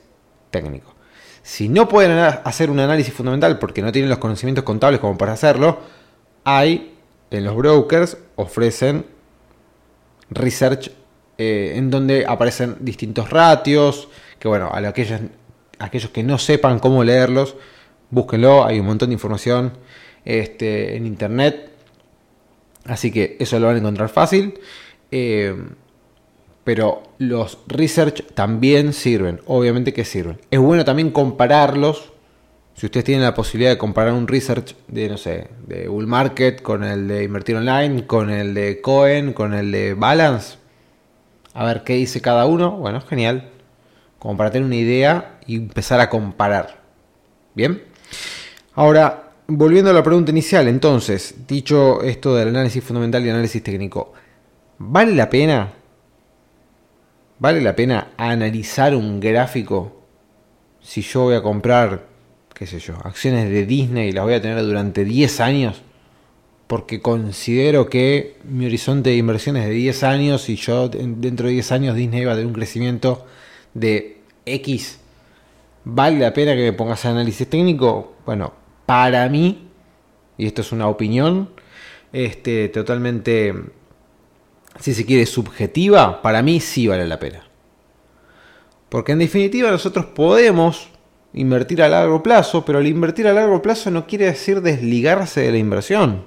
técnico. 0.50 0.94
Si 1.42 1.68
no 1.68 1.88
pueden 1.88 2.18
hacer 2.18 2.70
un 2.70 2.80
análisis 2.80 3.14
fundamental 3.14 3.58
porque 3.58 3.82
no 3.82 3.92
tienen 3.92 4.10
los 4.10 4.18
conocimientos 4.18 4.64
contables 4.64 5.00
como 5.00 5.16
para 5.16 5.32
hacerlo, 5.32 5.78
hay 6.44 6.94
en 7.30 7.44
los 7.44 7.54
brokers 7.54 8.16
ofrecen 8.36 9.06
research 10.30 10.90
eh, 11.36 11.74
en 11.76 11.90
donde 11.90 12.26
aparecen 12.26 12.76
distintos 12.80 13.30
ratios, 13.30 14.08
que 14.38 14.48
bueno, 14.48 14.70
a 14.72 14.78
aquellos, 14.88 15.20
aquellos 15.78 16.10
que 16.10 16.22
no 16.22 16.38
sepan 16.38 16.78
cómo 16.80 17.04
leerlos, 17.04 17.54
búsquenlo, 18.10 18.64
hay 18.64 18.80
un 18.80 18.86
montón 18.86 19.10
de 19.10 19.14
información 19.14 19.72
este, 20.24 20.96
en 20.96 21.06
internet, 21.06 21.70
así 22.84 23.12
que 23.12 23.36
eso 23.38 23.58
lo 23.60 23.66
van 23.66 23.76
a 23.76 23.78
encontrar 23.78 24.08
fácil. 24.08 24.58
Eh, 25.10 25.54
pero 26.64 27.02
los 27.16 27.58
research 27.66 28.24
también 28.34 28.92
sirven, 28.92 29.40
obviamente 29.46 29.94
que 29.94 30.04
sirven. 30.04 30.38
Es 30.50 30.60
bueno 30.60 30.84
también 30.84 31.10
compararlos. 31.10 32.12
Si 32.74 32.84
ustedes 32.84 33.04
tienen 33.04 33.24
la 33.24 33.34
posibilidad 33.34 33.70
de 33.70 33.78
comparar 33.78 34.12
un 34.12 34.28
research 34.28 34.76
de, 34.86 35.08
no 35.08 35.16
sé, 35.16 35.48
de 35.66 35.88
Bull 35.88 36.06
Market 36.06 36.60
con 36.60 36.84
el 36.84 37.08
de 37.08 37.24
Invertir 37.24 37.56
Online, 37.56 38.06
con 38.06 38.28
el 38.28 38.52
de 38.52 38.82
Cohen, 38.82 39.32
con 39.32 39.54
el 39.54 39.72
de 39.72 39.94
Balance, 39.94 40.58
a 41.54 41.64
ver 41.64 41.84
qué 41.84 41.94
dice 41.94 42.20
cada 42.20 42.44
uno, 42.46 42.72
bueno, 42.72 43.00
genial. 43.00 43.48
Como 44.18 44.36
para 44.36 44.50
tener 44.50 44.66
una 44.66 44.76
idea 44.76 45.38
y 45.46 45.56
empezar 45.56 46.00
a 46.00 46.10
comparar. 46.10 46.82
Bien. 47.54 47.82
Ahora, 48.74 49.32
volviendo 49.46 49.90
a 49.90 49.94
la 49.94 50.02
pregunta 50.02 50.30
inicial, 50.30 50.68
entonces, 50.68 51.46
dicho 51.48 52.02
esto 52.02 52.36
del 52.36 52.48
análisis 52.48 52.84
fundamental 52.84 53.24
y 53.24 53.30
análisis 53.30 53.62
técnico, 53.62 54.12
¿Vale 54.78 55.14
la 55.14 55.28
pena? 55.28 55.72
¿Vale 57.40 57.60
la 57.60 57.74
pena 57.74 58.12
analizar 58.16 58.94
un 58.94 59.18
gráfico 59.18 60.02
si 60.80 61.02
yo 61.02 61.22
voy 61.22 61.34
a 61.34 61.42
comprar, 61.42 62.06
qué 62.54 62.66
sé 62.66 62.78
yo, 62.78 62.94
acciones 63.02 63.50
de 63.50 63.66
Disney 63.66 64.08
y 64.08 64.12
las 64.12 64.24
voy 64.24 64.34
a 64.34 64.42
tener 64.42 64.62
durante 64.62 65.04
10 65.04 65.40
años? 65.40 65.82
Porque 66.68 67.00
considero 67.00 67.88
que 67.88 68.36
mi 68.44 68.66
horizonte 68.66 69.10
de 69.10 69.16
inversión 69.16 69.56
es 69.56 69.66
de 69.66 69.72
10 69.72 70.02
años 70.04 70.48
y 70.48 70.54
yo 70.56 70.88
dentro 70.88 71.48
de 71.48 71.54
10 71.54 71.72
años 71.72 71.96
Disney 71.96 72.24
va 72.24 72.32
a 72.32 72.34
tener 72.34 72.46
un 72.46 72.52
crecimiento 72.52 73.26
de 73.74 74.18
X. 74.46 75.00
¿Vale 75.84 76.18
la 76.18 76.32
pena 76.32 76.54
que 76.54 76.62
me 76.62 76.72
pongas 76.72 77.04
análisis 77.04 77.48
técnico? 77.48 78.14
Bueno, 78.24 78.52
para 78.86 79.28
mí, 79.28 79.68
y 80.36 80.46
esto 80.46 80.60
es 80.60 80.70
una 80.70 80.86
opinión, 80.86 81.50
este, 82.12 82.68
totalmente 82.68 83.54
si 84.78 84.94
se 84.94 85.04
quiere, 85.04 85.26
subjetiva, 85.26 86.22
para 86.22 86.42
mí 86.42 86.60
sí 86.60 86.86
vale 86.86 87.06
la 87.06 87.18
pena. 87.18 87.44
Porque 88.88 89.12
en 89.12 89.18
definitiva 89.18 89.70
nosotros 89.70 90.06
podemos 90.06 90.88
invertir 91.32 91.82
a 91.82 91.88
largo 91.88 92.22
plazo, 92.22 92.64
pero 92.64 92.78
el 92.78 92.86
invertir 92.86 93.28
a 93.28 93.32
largo 93.32 93.60
plazo 93.60 93.90
no 93.90 94.06
quiere 94.06 94.26
decir 94.26 94.62
desligarse 94.62 95.42
de 95.42 95.52
la 95.52 95.58
inversión. 95.58 96.26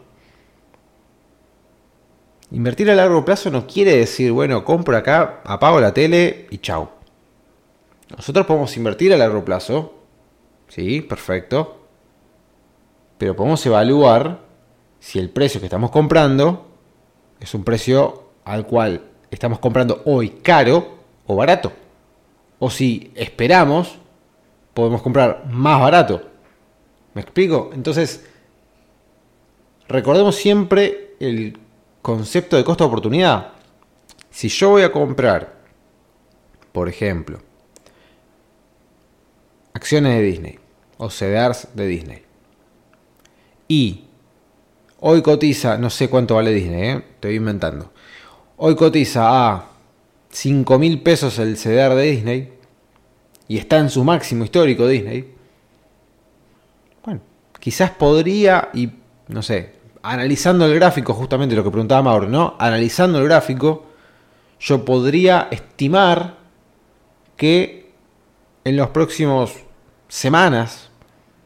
Invertir 2.51 2.91
a 2.91 2.95
largo 2.95 3.23
plazo 3.23 3.49
no 3.49 3.65
quiere 3.65 3.95
decir, 3.95 4.31
bueno, 4.31 4.65
compro 4.65 4.95
acá, 4.97 5.41
apago 5.45 5.79
la 5.79 5.93
tele 5.93 6.47
y 6.49 6.57
chao. 6.57 6.91
Nosotros 8.15 8.45
podemos 8.45 8.75
invertir 8.75 9.13
a 9.13 9.17
largo 9.17 9.43
plazo, 9.45 9.93
sí, 10.67 11.01
perfecto, 11.01 11.87
pero 13.17 13.35
podemos 13.35 13.65
evaluar 13.65 14.41
si 14.99 15.17
el 15.17 15.29
precio 15.29 15.61
que 15.61 15.67
estamos 15.67 15.91
comprando 15.91 16.67
es 17.39 17.53
un 17.53 17.63
precio 17.63 18.30
al 18.45 18.65
cual 18.65 19.01
estamos 19.29 19.59
comprando 19.59 20.01
hoy 20.05 20.29
caro 20.29 20.99
o 21.27 21.35
barato. 21.35 21.71
O 22.59 22.69
si 22.69 23.11
esperamos, 23.15 23.97
podemos 24.73 25.01
comprar 25.01 25.45
más 25.47 25.79
barato. 25.79 26.21
¿Me 27.13 27.21
explico? 27.21 27.71
Entonces, 27.73 28.25
recordemos 29.87 30.35
siempre 30.35 31.15
el 31.19 31.57
concepto 32.01 32.57
de 32.57 32.63
costo 32.63 32.83
de 32.83 32.87
oportunidad. 32.87 33.53
Si 34.29 34.47
yo 34.47 34.69
voy 34.69 34.83
a 34.83 34.91
comprar, 34.91 35.55
por 36.71 36.87
ejemplo, 36.87 37.39
acciones 39.73 40.15
de 40.15 40.21
Disney 40.21 40.59
o 40.97 41.09
CDRs 41.09 41.69
de 41.73 41.87
Disney 41.87 42.23
y 43.67 44.05
hoy 44.99 45.21
cotiza, 45.21 45.77
no 45.77 45.89
sé 45.89 46.09
cuánto 46.09 46.35
vale 46.35 46.53
Disney, 46.53 46.89
¿eh? 46.89 47.03
estoy 47.15 47.35
inventando, 47.35 47.91
Hoy 48.63 48.75
cotiza 48.75 49.23
a 49.25 49.65
5 50.29 50.77
mil 50.77 51.01
pesos 51.01 51.39
el 51.39 51.57
CDR 51.57 51.95
de 51.95 52.11
Disney 52.11 52.53
y 53.47 53.57
está 53.57 53.79
en 53.79 53.89
su 53.89 54.03
máximo 54.03 54.43
histórico 54.43 54.87
Disney. 54.87 55.33
Bueno, 57.03 57.21
quizás 57.59 57.89
podría, 57.89 58.69
y 58.75 58.91
no 59.29 59.41
sé, 59.41 59.77
analizando 60.03 60.67
el 60.67 60.75
gráfico, 60.75 61.15
justamente 61.15 61.55
lo 61.55 61.63
que 61.63 61.71
preguntaba 61.71 62.03
Mauro, 62.03 62.29
¿no? 62.29 62.55
Analizando 62.59 63.17
el 63.17 63.23
gráfico, 63.23 63.87
yo 64.59 64.85
podría 64.85 65.47
estimar 65.49 66.37
que 67.37 67.91
en 68.63 68.77
los 68.77 68.89
próximos 68.89 69.55
semanas, 70.07 70.91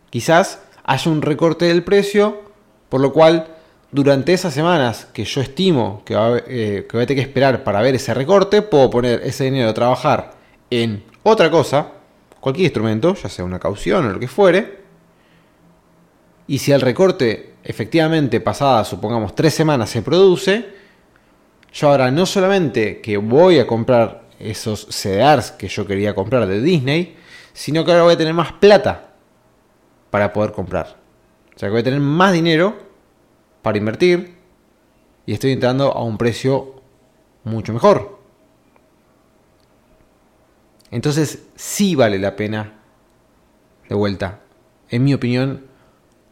quizás 0.09 0.59
haya 0.83 1.09
un 1.09 1.21
recorte 1.21 1.63
del 1.63 1.85
precio, 1.85 2.41
por 2.89 2.99
lo 2.99 3.13
cual 3.13 3.54
durante 3.95 4.33
esas 4.33 4.53
semanas 4.53 5.07
que 5.13 5.23
yo 5.23 5.39
estimo 5.39 6.01
que, 6.03 6.15
va, 6.15 6.37
eh, 6.47 6.85
que 6.89 6.97
a 6.97 7.05
tener 7.05 7.15
que 7.15 7.21
esperar 7.21 7.63
para 7.63 7.81
ver 7.81 7.95
ese 7.95 8.13
recorte, 8.13 8.61
puedo 8.61 8.89
poner 8.89 9.21
ese 9.23 9.45
dinero 9.45 9.69
a 9.69 9.73
trabajar 9.73 10.31
en 10.69 11.01
otra 11.23 11.49
cosa, 11.49 11.93
cualquier 12.41 12.65
instrumento, 12.65 13.15
ya 13.15 13.29
sea 13.29 13.45
una 13.45 13.57
caución 13.57 14.05
o 14.05 14.09
lo 14.09 14.19
que 14.19 14.27
fuere, 14.27 14.79
y 16.45 16.57
si 16.57 16.73
el 16.73 16.81
recorte 16.81 17.53
efectivamente 17.63 18.41
pasada, 18.41 18.83
supongamos, 18.83 19.33
tres 19.33 19.53
semanas 19.53 19.89
se 19.89 20.01
produce, 20.01 20.65
yo 21.71 21.89
ahora 21.89 22.11
no 22.11 22.25
solamente 22.25 22.99
que 22.99 23.15
voy 23.15 23.59
a 23.59 23.65
comprar 23.65 24.25
esos 24.39 24.87
CDRs 24.89 25.51
que 25.51 25.69
yo 25.69 25.87
quería 25.87 26.13
comprar 26.13 26.45
de 26.47 26.61
Disney, 26.61 27.15
sino 27.53 27.85
que 27.85 27.91
ahora 27.91 28.03
voy 28.03 28.15
a 28.15 28.17
tener 28.17 28.33
más 28.33 28.51
plata 28.51 29.13
para 30.09 30.33
poder 30.33 30.51
comprar. 30.51 30.97
O 31.55 31.57
sea 31.57 31.69
que 31.69 31.71
voy 31.71 31.79
a 31.79 31.85
tener 31.85 32.01
más 32.01 32.33
dinero 32.33 32.84
para 33.65 33.79
invertir 33.79 34.35
y 35.25 35.33
estoy 35.33 35.51
entrando 35.51 35.91
a 35.91 36.03
un 36.03 36.19
precio 36.19 36.83
mucho 37.45 37.73
mejor. 37.73 38.19
Entonces 40.91 41.47
sí 41.55 41.95
vale 41.95 42.19
la 42.19 42.35
pena, 42.35 42.73
de 43.89 43.95
vuelta, 43.95 44.41
en 44.89 45.03
mi 45.03 45.15
opinión, 45.15 45.65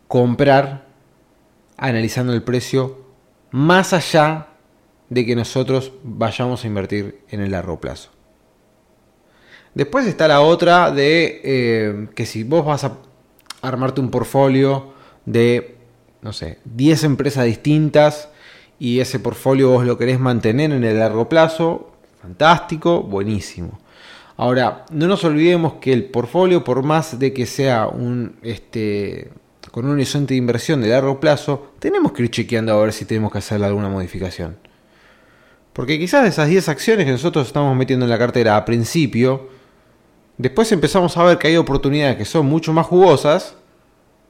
comprar 0.07 0.85
analizando 1.75 2.33
el 2.33 2.43
precio 2.43 2.99
más 3.49 3.93
allá 3.93 4.49
de 5.09 5.25
que 5.25 5.35
nosotros 5.35 5.91
vayamos 6.03 6.63
a 6.63 6.67
invertir 6.67 7.23
en 7.29 7.41
el 7.41 7.49
largo 7.49 7.81
plazo. 7.81 8.11
Después 9.73 10.05
está 10.05 10.27
la 10.27 10.41
otra 10.41 10.91
de 10.91 11.41
eh, 11.43 12.09
que 12.13 12.27
si 12.27 12.43
vos 12.43 12.63
vas 12.63 12.83
a 12.83 12.99
armarte 13.63 14.01
un 14.01 14.11
portfolio 14.11 14.93
de, 15.25 15.72
no 16.23 16.31
sé, 16.31 16.59
10 16.65 17.03
empresas 17.03 17.45
distintas 17.45 18.29
y 18.79 18.99
ese 18.99 19.19
portfolio 19.19 19.69
vos 19.69 19.85
lo 19.85 19.97
querés 19.97 20.19
mantener 20.19 20.71
en 20.71 20.83
el 20.83 20.99
largo 20.99 21.29
plazo, 21.29 21.91
fantástico, 22.21 23.03
buenísimo. 23.03 23.79
Ahora, 24.37 24.85
no 24.91 25.07
nos 25.07 25.23
olvidemos 25.25 25.73
que 25.73 25.93
el 25.93 26.05
portfolio, 26.05 26.63
por 26.63 26.81
más 26.81 27.19
de 27.19 27.33
que 27.33 27.45
sea 27.45 27.87
un, 27.87 28.37
este, 28.41 29.31
con 29.71 29.85
un 29.85 29.91
horizonte 29.91 30.33
de 30.33 30.37
inversión 30.37 30.81
de 30.81 30.87
largo 30.87 31.19
plazo, 31.19 31.73
tenemos 31.79 32.13
que 32.13 32.23
ir 32.23 32.31
chequeando 32.31 32.73
a 32.73 32.81
ver 32.81 32.93
si 32.93 33.05
tenemos 33.05 33.31
que 33.31 33.37
hacerle 33.37 33.67
alguna 33.67 33.89
modificación. 33.89 34.57
Porque 35.73 35.99
quizás 35.99 36.23
de 36.23 36.29
esas 36.29 36.47
10 36.47 36.69
acciones 36.69 37.05
que 37.05 37.11
nosotros 37.11 37.47
estamos 37.47 37.75
metiendo 37.75 38.05
en 38.05 38.09
la 38.09 38.17
cartera 38.17 38.55
a 38.55 38.65
principio, 38.65 39.49
después 40.37 40.71
empezamos 40.71 41.15
a 41.17 41.23
ver 41.23 41.37
que 41.37 41.49
hay 41.49 41.57
oportunidades 41.57 42.15
que 42.15 42.25
son 42.25 42.45
mucho 42.45 42.73
más 42.73 42.87
jugosas. 42.87 43.55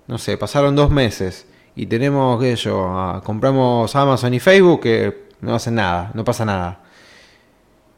No 0.08 0.18
sé, 0.18 0.38
pasaron 0.38 0.76
dos 0.76 0.90
meses 0.90 1.46
y 1.76 1.86
tenemos, 1.88 2.40
qué 2.42 2.56
yo, 2.56 3.22
compramos 3.24 3.96
Amazon 3.96 4.34
y 4.34 4.40
Facebook 4.40 4.82
que 4.82 5.24
no 5.42 5.56
hacen 5.56 5.76
nada, 5.76 6.12
no 6.14 6.24
pasa 6.24 6.46
nada. 6.46 6.82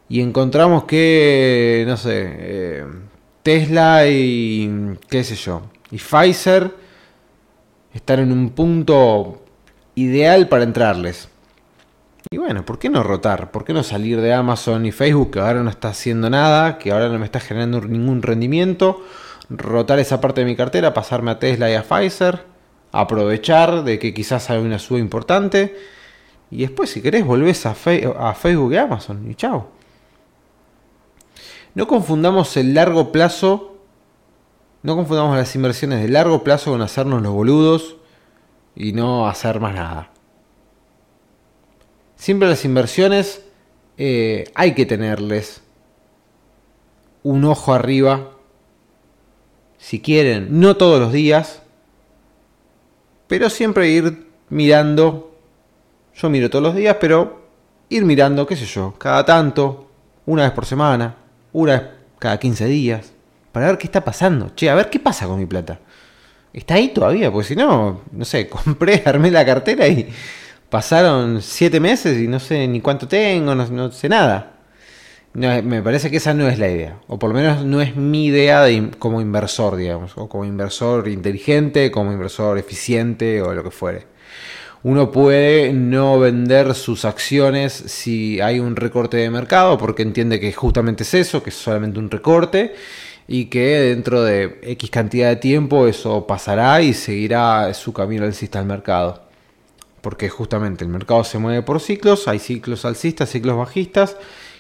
Y 0.08 0.22
encontramos 0.22 0.86
que, 0.86 1.84
no 1.88 1.98
sé, 1.98 2.24
eh, 2.28 2.86
Tesla 3.44 4.08
y, 4.08 4.98
qué 5.10 5.24
sé 5.24 5.36
yo, 5.36 5.64
y 5.92 5.98
Pfizer 5.98 6.72
están 7.94 8.20
en 8.20 8.32
un 8.32 8.50
punto 8.52 9.44
ideal 9.96 10.48
para 10.48 10.64
entrarles. 10.64 11.30
Y 12.32 12.38
bueno, 12.38 12.66
¿por 12.66 12.80
qué 12.80 12.90
no 12.90 13.04
rotar? 13.04 13.52
¿Por 13.52 13.66
qué 13.66 13.74
no 13.74 13.84
salir 13.84 14.20
de 14.20 14.34
Amazon 14.34 14.86
y 14.86 14.92
Facebook 14.92 15.32
que 15.32 15.40
ahora 15.40 15.62
no 15.62 15.70
está 15.70 15.90
haciendo 15.90 16.30
nada, 16.30 16.78
que 16.78 16.92
ahora 16.92 17.10
no 17.10 17.20
me 17.20 17.26
está 17.26 17.40
generando 17.40 17.82
ningún 17.82 18.22
rendimiento? 18.22 19.04
Rotar 19.50 20.00
esa 20.00 20.22
parte 20.22 20.42
de 20.42 20.46
mi 20.46 20.56
cartera, 20.56 20.94
pasarme 20.94 21.32
a 21.32 21.40
Tesla 21.40 21.70
y 21.70 21.76
a 21.76 21.84
Pfizer, 21.84 22.55
aprovechar 23.00 23.84
de 23.84 24.00
que 24.00 24.14
quizás 24.14 24.50
hay 24.50 24.60
una 24.60 24.80
suba 24.80 25.00
importante. 25.00 25.76
Y 26.52 26.62
después, 26.62 26.90
si 26.90 27.02
querés, 27.02 27.26
volvés 27.26 27.66
a, 27.66 27.74
Facebook 27.74 28.74
y 28.74 28.78
Amazon 28.78 29.30
y 29.30 29.36
chao. 29.36 29.70
No 31.74 31.88
confundamos 31.88 32.56
el 32.56 32.74
largo 32.74 33.12
plazo, 33.12 33.78
no 34.84 34.96
confundamos 34.96 35.36
las 35.36 35.54
inversiones 35.56 36.02
de 36.02 36.08
largo 36.08 36.44
plazo 36.44 36.72
con 36.72 36.82
hacernos 36.82 37.22
los 37.22 37.34
boludos 37.34 37.98
y 38.76 38.94
no 38.94 39.28
hacer 39.28 39.60
más 39.60 39.76
nada. 39.76 40.12
Siempre 42.16 42.48
las 42.48 42.64
inversiones 42.64 43.44
eh, 43.98 44.46
hay 44.56 44.74
que 44.74 44.86
tenerles 44.86 45.62
un 47.24 47.44
ojo 47.44 47.74
arriba. 47.74 48.32
Si 49.78 50.00
quieren, 50.00 50.60
no 50.62 50.78
todos 50.78 51.00
los 51.00 51.12
días, 51.12 51.62
pero 53.28 53.50
siempre 53.50 53.90
ir 53.90 54.28
mirando. 54.50 55.32
Yo 56.16 56.30
miro 56.30 56.50
todos 56.50 56.64
los 56.64 56.76
días, 56.76 56.98
pero 57.00 57.46
ir 57.90 58.06
mirando, 58.06 58.46
qué 58.48 58.56
sé 58.56 58.66
yo, 58.66 58.96
cada 58.98 59.26
tanto, 59.26 59.90
una 60.26 60.44
vez 60.44 60.52
por 60.52 60.66
semana, 60.66 61.16
una 61.54 61.74
vez 61.74 61.84
cada 62.20 62.40
15 62.40 62.66
días, 62.66 63.12
para 63.52 63.68
ver 63.68 63.78
qué 63.78 63.88
está 63.88 64.04
pasando. 64.04 64.52
Che, 64.56 64.70
a 64.70 64.76
ver 64.76 64.90
qué 64.90 65.00
pasa 65.00 65.28
con 65.28 65.40
mi 65.40 65.46
plata. 65.46 65.80
Está 66.54 66.76
ahí 66.76 66.90
todavía, 66.90 67.32
porque 67.32 67.50
si 67.50 67.56
no, 67.56 68.02
no 68.12 68.26
sé, 68.26 68.50
compré, 68.66 69.04
armé 69.06 69.32
la 69.32 69.46
cartera 69.46 69.88
y 69.88 70.10
pasaron 70.70 71.42
7 71.42 71.80
meses 71.80 72.18
y 72.18 72.28
no 72.28 72.40
sé 72.40 72.68
ni 72.68 72.82
cuánto 72.82 73.08
tengo, 73.08 73.54
no, 73.56 73.92
sé 73.92 74.10
nada. 74.10 74.54
Me 75.36 75.82
parece 75.82 76.10
que 76.10 76.18
esa 76.18 76.34
no 76.34 76.48
es 76.48 76.60
la 76.60 76.70
idea, 76.70 77.00
o 77.08 77.20
por 77.20 77.30
lo 77.30 77.36
menos 77.36 77.66
no 77.66 77.82
es 77.82 77.96
mi 77.96 78.28
idea 78.28 78.64
de, 78.64 78.92
como 78.98 79.20
inversor, 79.20 79.76
digamos, 79.76 80.14
o 80.16 80.30
como 80.30 80.46
inversor 80.46 81.10
inteligente, 81.10 81.92
como 81.92 82.14
inversor 82.14 82.58
eficiente 82.58 83.42
o 83.42 83.54
lo 83.54 83.64
que 83.64 83.72
fuere. 83.72 84.08
Uno 84.84 85.12
puede 85.12 85.74
no 85.74 86.20
vender 86.20 86.74
sus 86.76 87.06
acciones 87.06 87.74
si 87.74 88.40
hay 88.40 88.60
un 88.60 88.76
recorte 88.76 89.18
de 89.18 89.30
mercado 89.30 89.78
porque 89.78 90.04
entiende 90.04 90.40
que 90.40 90.54
justamente 90.54 91.04
es 91.04 91.14
eso, 91.16 91.44
que 91.44 91.50
es 91.50 91.56
solamente 91.56 92.00
un 92.00 92.12
recorte 92.12 92.76
y 93.28 93.46
que 93.46 93.80
dentro 93.80 94.24
de 94.24 94.60
X 94.62 94.90
cantidad 94.92 95.30
de 95.30 95.38
tiempo 95.38 95.88
eso 95.88 96.28
pasará 96.28 96.82
y 96.82 96.94
seguirá 96.94 97.74
su 97.74 97.94
camino 97.94 98.26
alcista 98.26 98.60
al 98.60 98.68
mercado. 98.68 99.24
Porque 100.02 100.30
justamente 100.30 100.86
el 100.86 100.92
mercado 100.92 101.24
se 101.24 101.40
mueve 101.40 101.64
por 101.64 101.82
ciclos, 101.82 102.28
hay 102.28 102.38
ciclos 102.38 102.86
alcistas, 102.86 103.32
ciclos 103.32 103.58
bajistas 103.58 104.18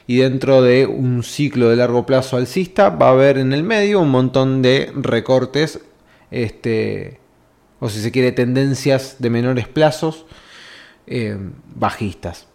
y 0.07 0.17
dentro 0.17 0.61
de 0.61 0.85
un 0.85 1.23
ciclo 1.23 1.69
de 1.69 1.75
largo 1.75 2.05
plazo 2.05 2.37
alcista 2.37 2.89
va 2.89 3.07
a 3.07 3.11
haber 3.11 3.37
en 3.37 3.53
el 3.53 3.63
medio 3.63 4.01
un 4.01 4.11
montón 4.11 4.61
de 4.61 4.91
recortes 4.95 5.79
este, 6.31 7.19
o 7.79 7.89
si 7.89 8.01
se 8.01 8.11
quiere, 8.11 8.31
tendencias 8.31 9.17
de 9.19 9.29
menores 9.29 9.67
plazos 9.67 10.25
eh, 11.07 11.37
bajistas. 11.75 12.47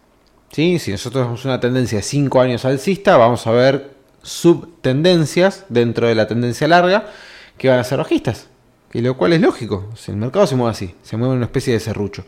¿Sí? 0.51 0.79
Si 0.79 0.91
nosotros 0.91 1.23
tenemos 1.23 1.45
una 1.45 1.59
tendencia 1.59 1.97
de 1.97 2.03
5 2.03 2.41
años 2.41 2.65
alcista, 2.65 3.17
vamos 3.17 3.47
a 3.47 3.51
ver 3.51 3.91
subtendencias 4.21 5.65
dentro 5.69 6.07
de 6.07 6.15
la 6.15 6.27
tendencia 6.27 6.67
larga 6.67 7.09
que 7.57 7.69
van 7.69 7.79
a 7.79 7.83
ser 7.83 7.99
bajistas. 7.99 8.47
Y 8.93 9.01
lo 9.01 9.15
cual 9.15 9.33
es 9.33 9.41
lógico. 9.41 9.89
Si 9.95 10.11
el 10.11 10.17
mercado 10.17 10.47
se 10.47 10.55
mueve 10.55 10.71
así, 10.71 10.95
se 11.01 11.15
mueve 11.15 11.33
en 11.33 11.37
una 11.37 11.45
especie 11.45 11.73
de 11.73 11.79
serrucho. 11.79 12.25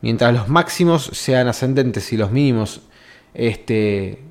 Mientras 0.00 0.32
los 0.32 0.48
máximos 0.48 1.10
sean 1.12 1.48
ascendentes 1.48 2.12
y 2.12 2.16
los 2.16 2.30
mínimos 2.30 2.82
este, 3.34 4.22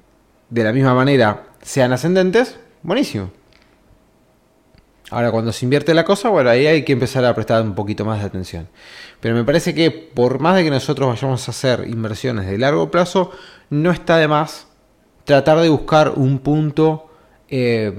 de 0.50 0.64
la 0.64 0.74
misma 0.74 0.94
manera 0.94 1.48
sean 1.62 1.94
ascendentes, 1.94 2.58
buenísimo. 2.84 3.32
Ahora, 5.10 5.32
cuando 5.32 5.54
se 5.54 5.66
invierte 5.66 5.94
la 5.94 6.04
cosa, 6.04 6.30
bueno, 6.30 6.50
ahí 6.50 6.68
hay 6.68 6.84
que 6.84 6.92
empezar 6.92 7.24
a 7.24 7.34
prestar 7.34 7.62
un 7.62 7.76
poquito 7.76 8.04
más 8.04 8.20
de 8.20 8.26
atención. 8.26 8.68
Pero 9.22 9.36
me 9.36 9.46
parece 9.46 9.74
que 9.74 9.90
por 9.90 10.40
más 10.40 10.56
de 10.56 10.66
que 10.66 10.70
nosotros 10.70 11.08
vayamos 11.08 11.48
a 11.48 11.52
hacer 11.52 11.86
inversiones 11.88 12.46
de 12.46 12.58
largo 12.58 12.92
plazo, 12.92 13.32
no 13.70 13.92
está 13.92 14.18
de 14.18 14.28
más 14.28 14.68
tratar 15.24 15.60
de 15.60 15.70
buscar 15.70 16.14
un 16.16 16.40
punto 16.40 17.10
eh, 17.50 17.94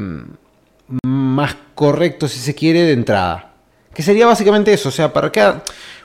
más 1.02 1.56
correcto, 1.74 2.28
si 2.28 2.38
se 2.38 2.54
quiere, 2.54 2.82
de 2.82 2.92
entrada. 2.92 3.54
Que 3.94 4.02
sería 4.02 4.26
básicamente 4.26 4.72
eso. 4.72 4.90
O 4.90 4.92
sea, 4.92 5.12
¿para 5.12 5.32
qué, 5.32 5.54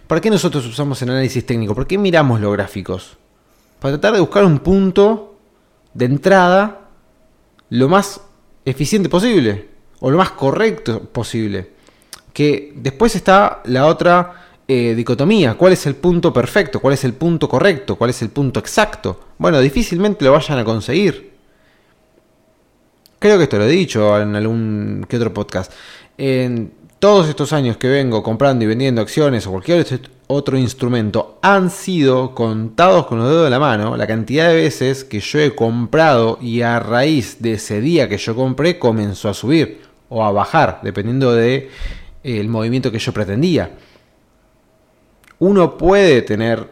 ¿para 0.07 0.21
qué 0.21 0.29
nosotros 0.29 0.65
usamos 0.65 1.01
el 1.01 1.09
análisis 1.09 1.45
técnico? 1.45 1.75
¿Por 1.75 1.85
qué 1.85 1.97
miramos 1.97 2.39
los 2.39 2.53
gráficos? 2.53 3.17
Para 3.83 3.97
tratar 3.97 4.13
de 4.13 4.21
buscar 4.21 4.45
un 4.45 4.59
punto 4.59 5.35
de 5.93 6.05
entrada 6.05 6.87
lo 7.67 7.89
más 7.89 8.21
eficiente 8.63 9.09
posible 9.09 9.67
o 9.99 10.09
lo 10.09 10.17
más 10.17 10.31
correcto 10.31 11.01
posible. 11.01 11.71
Que 12.31 12.71
después 12.77 13.13
está 13.17 13.61
la 13.65 13.87
otra 13.87 14.45
eh, 14.69 14.93
dicotomía, 14.95 15.55
cuál 15.55 15.73
es 15.73 15.85
el 15.85 15.95
punto 15.95 16.31
perfecto, 16.31 16.79
cuál 16.79 16.93
es 16.93 17.03
el 17.03 17.11
punto 17.11 17.49
correcto, 17.49 17.97
cuál 17.97 18.11
es 18.11 18.21
el 18.21 18.29
punto 18.29 18.61
exacto. 18.61 19.19
Bueno, 19.37 19.59
difícilmente 19.59 20.23
lo 20.23 20.31
vayan 20.31 20.59
a 20.59 20.63
conseguir. 20.63 21.33
Creo 23.19 23.37
que 23.37 23.43
esto 23.43 23.57
lo 23.57 23.65
he 23.65 23.69
dicho 23.69 24.17
en 24.17 24.33
algún 24.37 25.05
que 25.09 25.17
otro 25.17 25.33
podcast. 25.33 25.73
Todos 27.03 27.27
estos 27.27 27.51
años 27.51 27.75
que 27.75 27.89
vengo 27.89 28.23
comprando 28.23 28.63
y 28.63 28.67
vendiendo 28.69 29.01
acciones 29.01 29.45
o 29.45 29.51
cualquier 29.51 29.85
otro 30.27 30.57
instrumento 30.57 31.37
han 31.41 31.69
sido 31.69 32.33
contados 32.33 33.07
con 33.07 33.17
los 33.17 33.27
dedos 33.27 33.43
de 33.43 33.49
la 33.49 33.59
mano 33.59 33.97
la 33.97 34.07
cantidad 34.07 34.47
de 34.47 34.55
veces 34.55 35.03
que 35.03 35.19
yo 35.19 35.39
he 35.39 35.53
comprado 35.53 36.37
y 36.39 36.61
a 36.61 36.79
raíz 36.79 37.41
de 37.41 37.55
ese 37.55 37.81
día 37.81 38.07
que 38.07 38.17
yo 38.17 38.37
compré 38.37 38.79
comenzó 38.79 39.27
a 39.27 39.33
subir 39.33 39.81
o 40.07 40.23
a 40.23 40.31
bajar, 40.31 40.79
dependiendo 40.81 41.33
de 41.33 41.69
eh, 42.23 42.39
el 42.39 42.47
movimiento 42.47 42.89
que 42.89 42.99
yo 42.99 43.11
pretendía. 43.11 43.71
Uno 45.39 45.77
puede 45.77 46.21
tener 46.21 46.69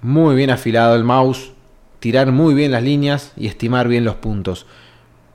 muy 0.00 0.34
bien 0.34 0.48
afilado 0.48 0.94
el 0.94 1.04
mouse, 1.04 1.52
tirar 2.00 2.32
muy 2.32 2.54
bien 2.54 2.72
las 2.72 2.82
líneas 2.82 3.34
y 3.36 3.48
estimar 3.48 3.86
bien 3.86 4.06
los 4.06 4.14
puntos, 4.14 4.64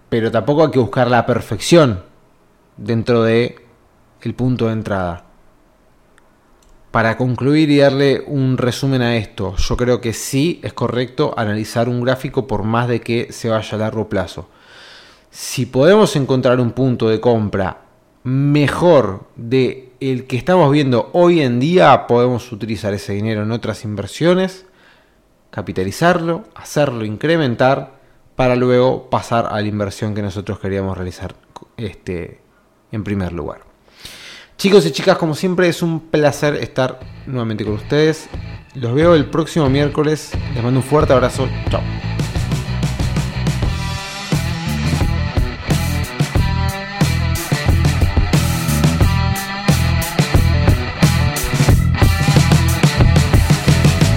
pero 0.10 0.32
tampoco 0.32 0.66
hay 0.66 0.72
que 0.72 0.80
buscar 0.80 1.08
la 1.08 1.28
perfección 1.28 2.02
dentro 2.78 3.22
de 3.22 3.67
el 4.22 4.34
punto 4.34 4.68
de 4.68 4.74
entrada. 4.74 5.26
Para 6.92 7.18
concluir 7.18 7.70
y 7.70 7.78
darle 7.78 8.24
un 8.26 8.58
resumen 8.58 9.02
a 9.02 9.18
esto, 9.18 9.56
yo 9.58 9.78
creo 9.78 10.02
que 10.02 10.14
sí 10.14 10.60
es 10.64 10.74
correcto 10.74 11.34
analizar 11.38 11.90
un 11.90 12.02
gráfico 12.02 12.48
por 12.48 12.64
más 12.64 12.88
de 12.88 13.02
que 13.02 13.32
se 13.32 13.50
vaya 13.50 13.76
a 13.76 13.80
largo 13.80 14.10
plazo. 14.10 14.50
Si 15.30 15.66
podemos 15.66 16.16
encontrar 16.16 16.60
un 16.60 16.72
punto 16.72 17.10
de 17.10 17.20
compra 17.20 17.82
mejor 18.24 19.28
de 19.36 19.92
el 20.00 20.28
que 20.28 20.38
estamos 20.38 20.72
viendo 20.72 21.10
hoy 21.14 21.42
en 21.42 21.60
día, 21.60 22.08
podemos 22.08 22.52
utilizar 22.52 22.94
ese 22.94 23.14
dinero 23.14 23.44
en 23.44 23.52
otras 23.52 23.84
inversiones, 23.84 24.66
capitalizarlo, 25.52 26.44
hacerlo 26.56 27.06
incrementar 27.06 27.98
para 28.36 28.56
luego 28.56 29.10
pasar 29.10 29.48
a 29.52 29.62
la 29.62 29.68
inversión 29.68 30.14
que 30.14 30.22
nosotros 30.22 30.60
queríamos 30.60 30.98
realizar 30.98 31.36
este, 31.78 32.40
en 32.92 33.04
primer 33.04 33.34
lugar. 33.34 33.67
Chicos 34.58 34.88
y 34.88 34.92
chicas, 34.92 35.20
como 35.20 35.36
siempre 35.36 35.68
es 35.68 35.84
un 35.84 36.00
placer 36.00 36.56
estar 36.56 37.00
nuevamente 37.28 37.64
con 37.64 37.76
ustedes. 37.76 38.28
Los 38.74 38.96
veo 38.96 39.14
el 39.14 39.26
próximo 39.26 39.70
miércoles. 39.70 40.32
Les 40.56 40.64
mando 40.64 40.80
un 40.80 40.84
fuerte 40.84 41.14
abrazo. 41.14 41.48
Chao. 41.70 41.82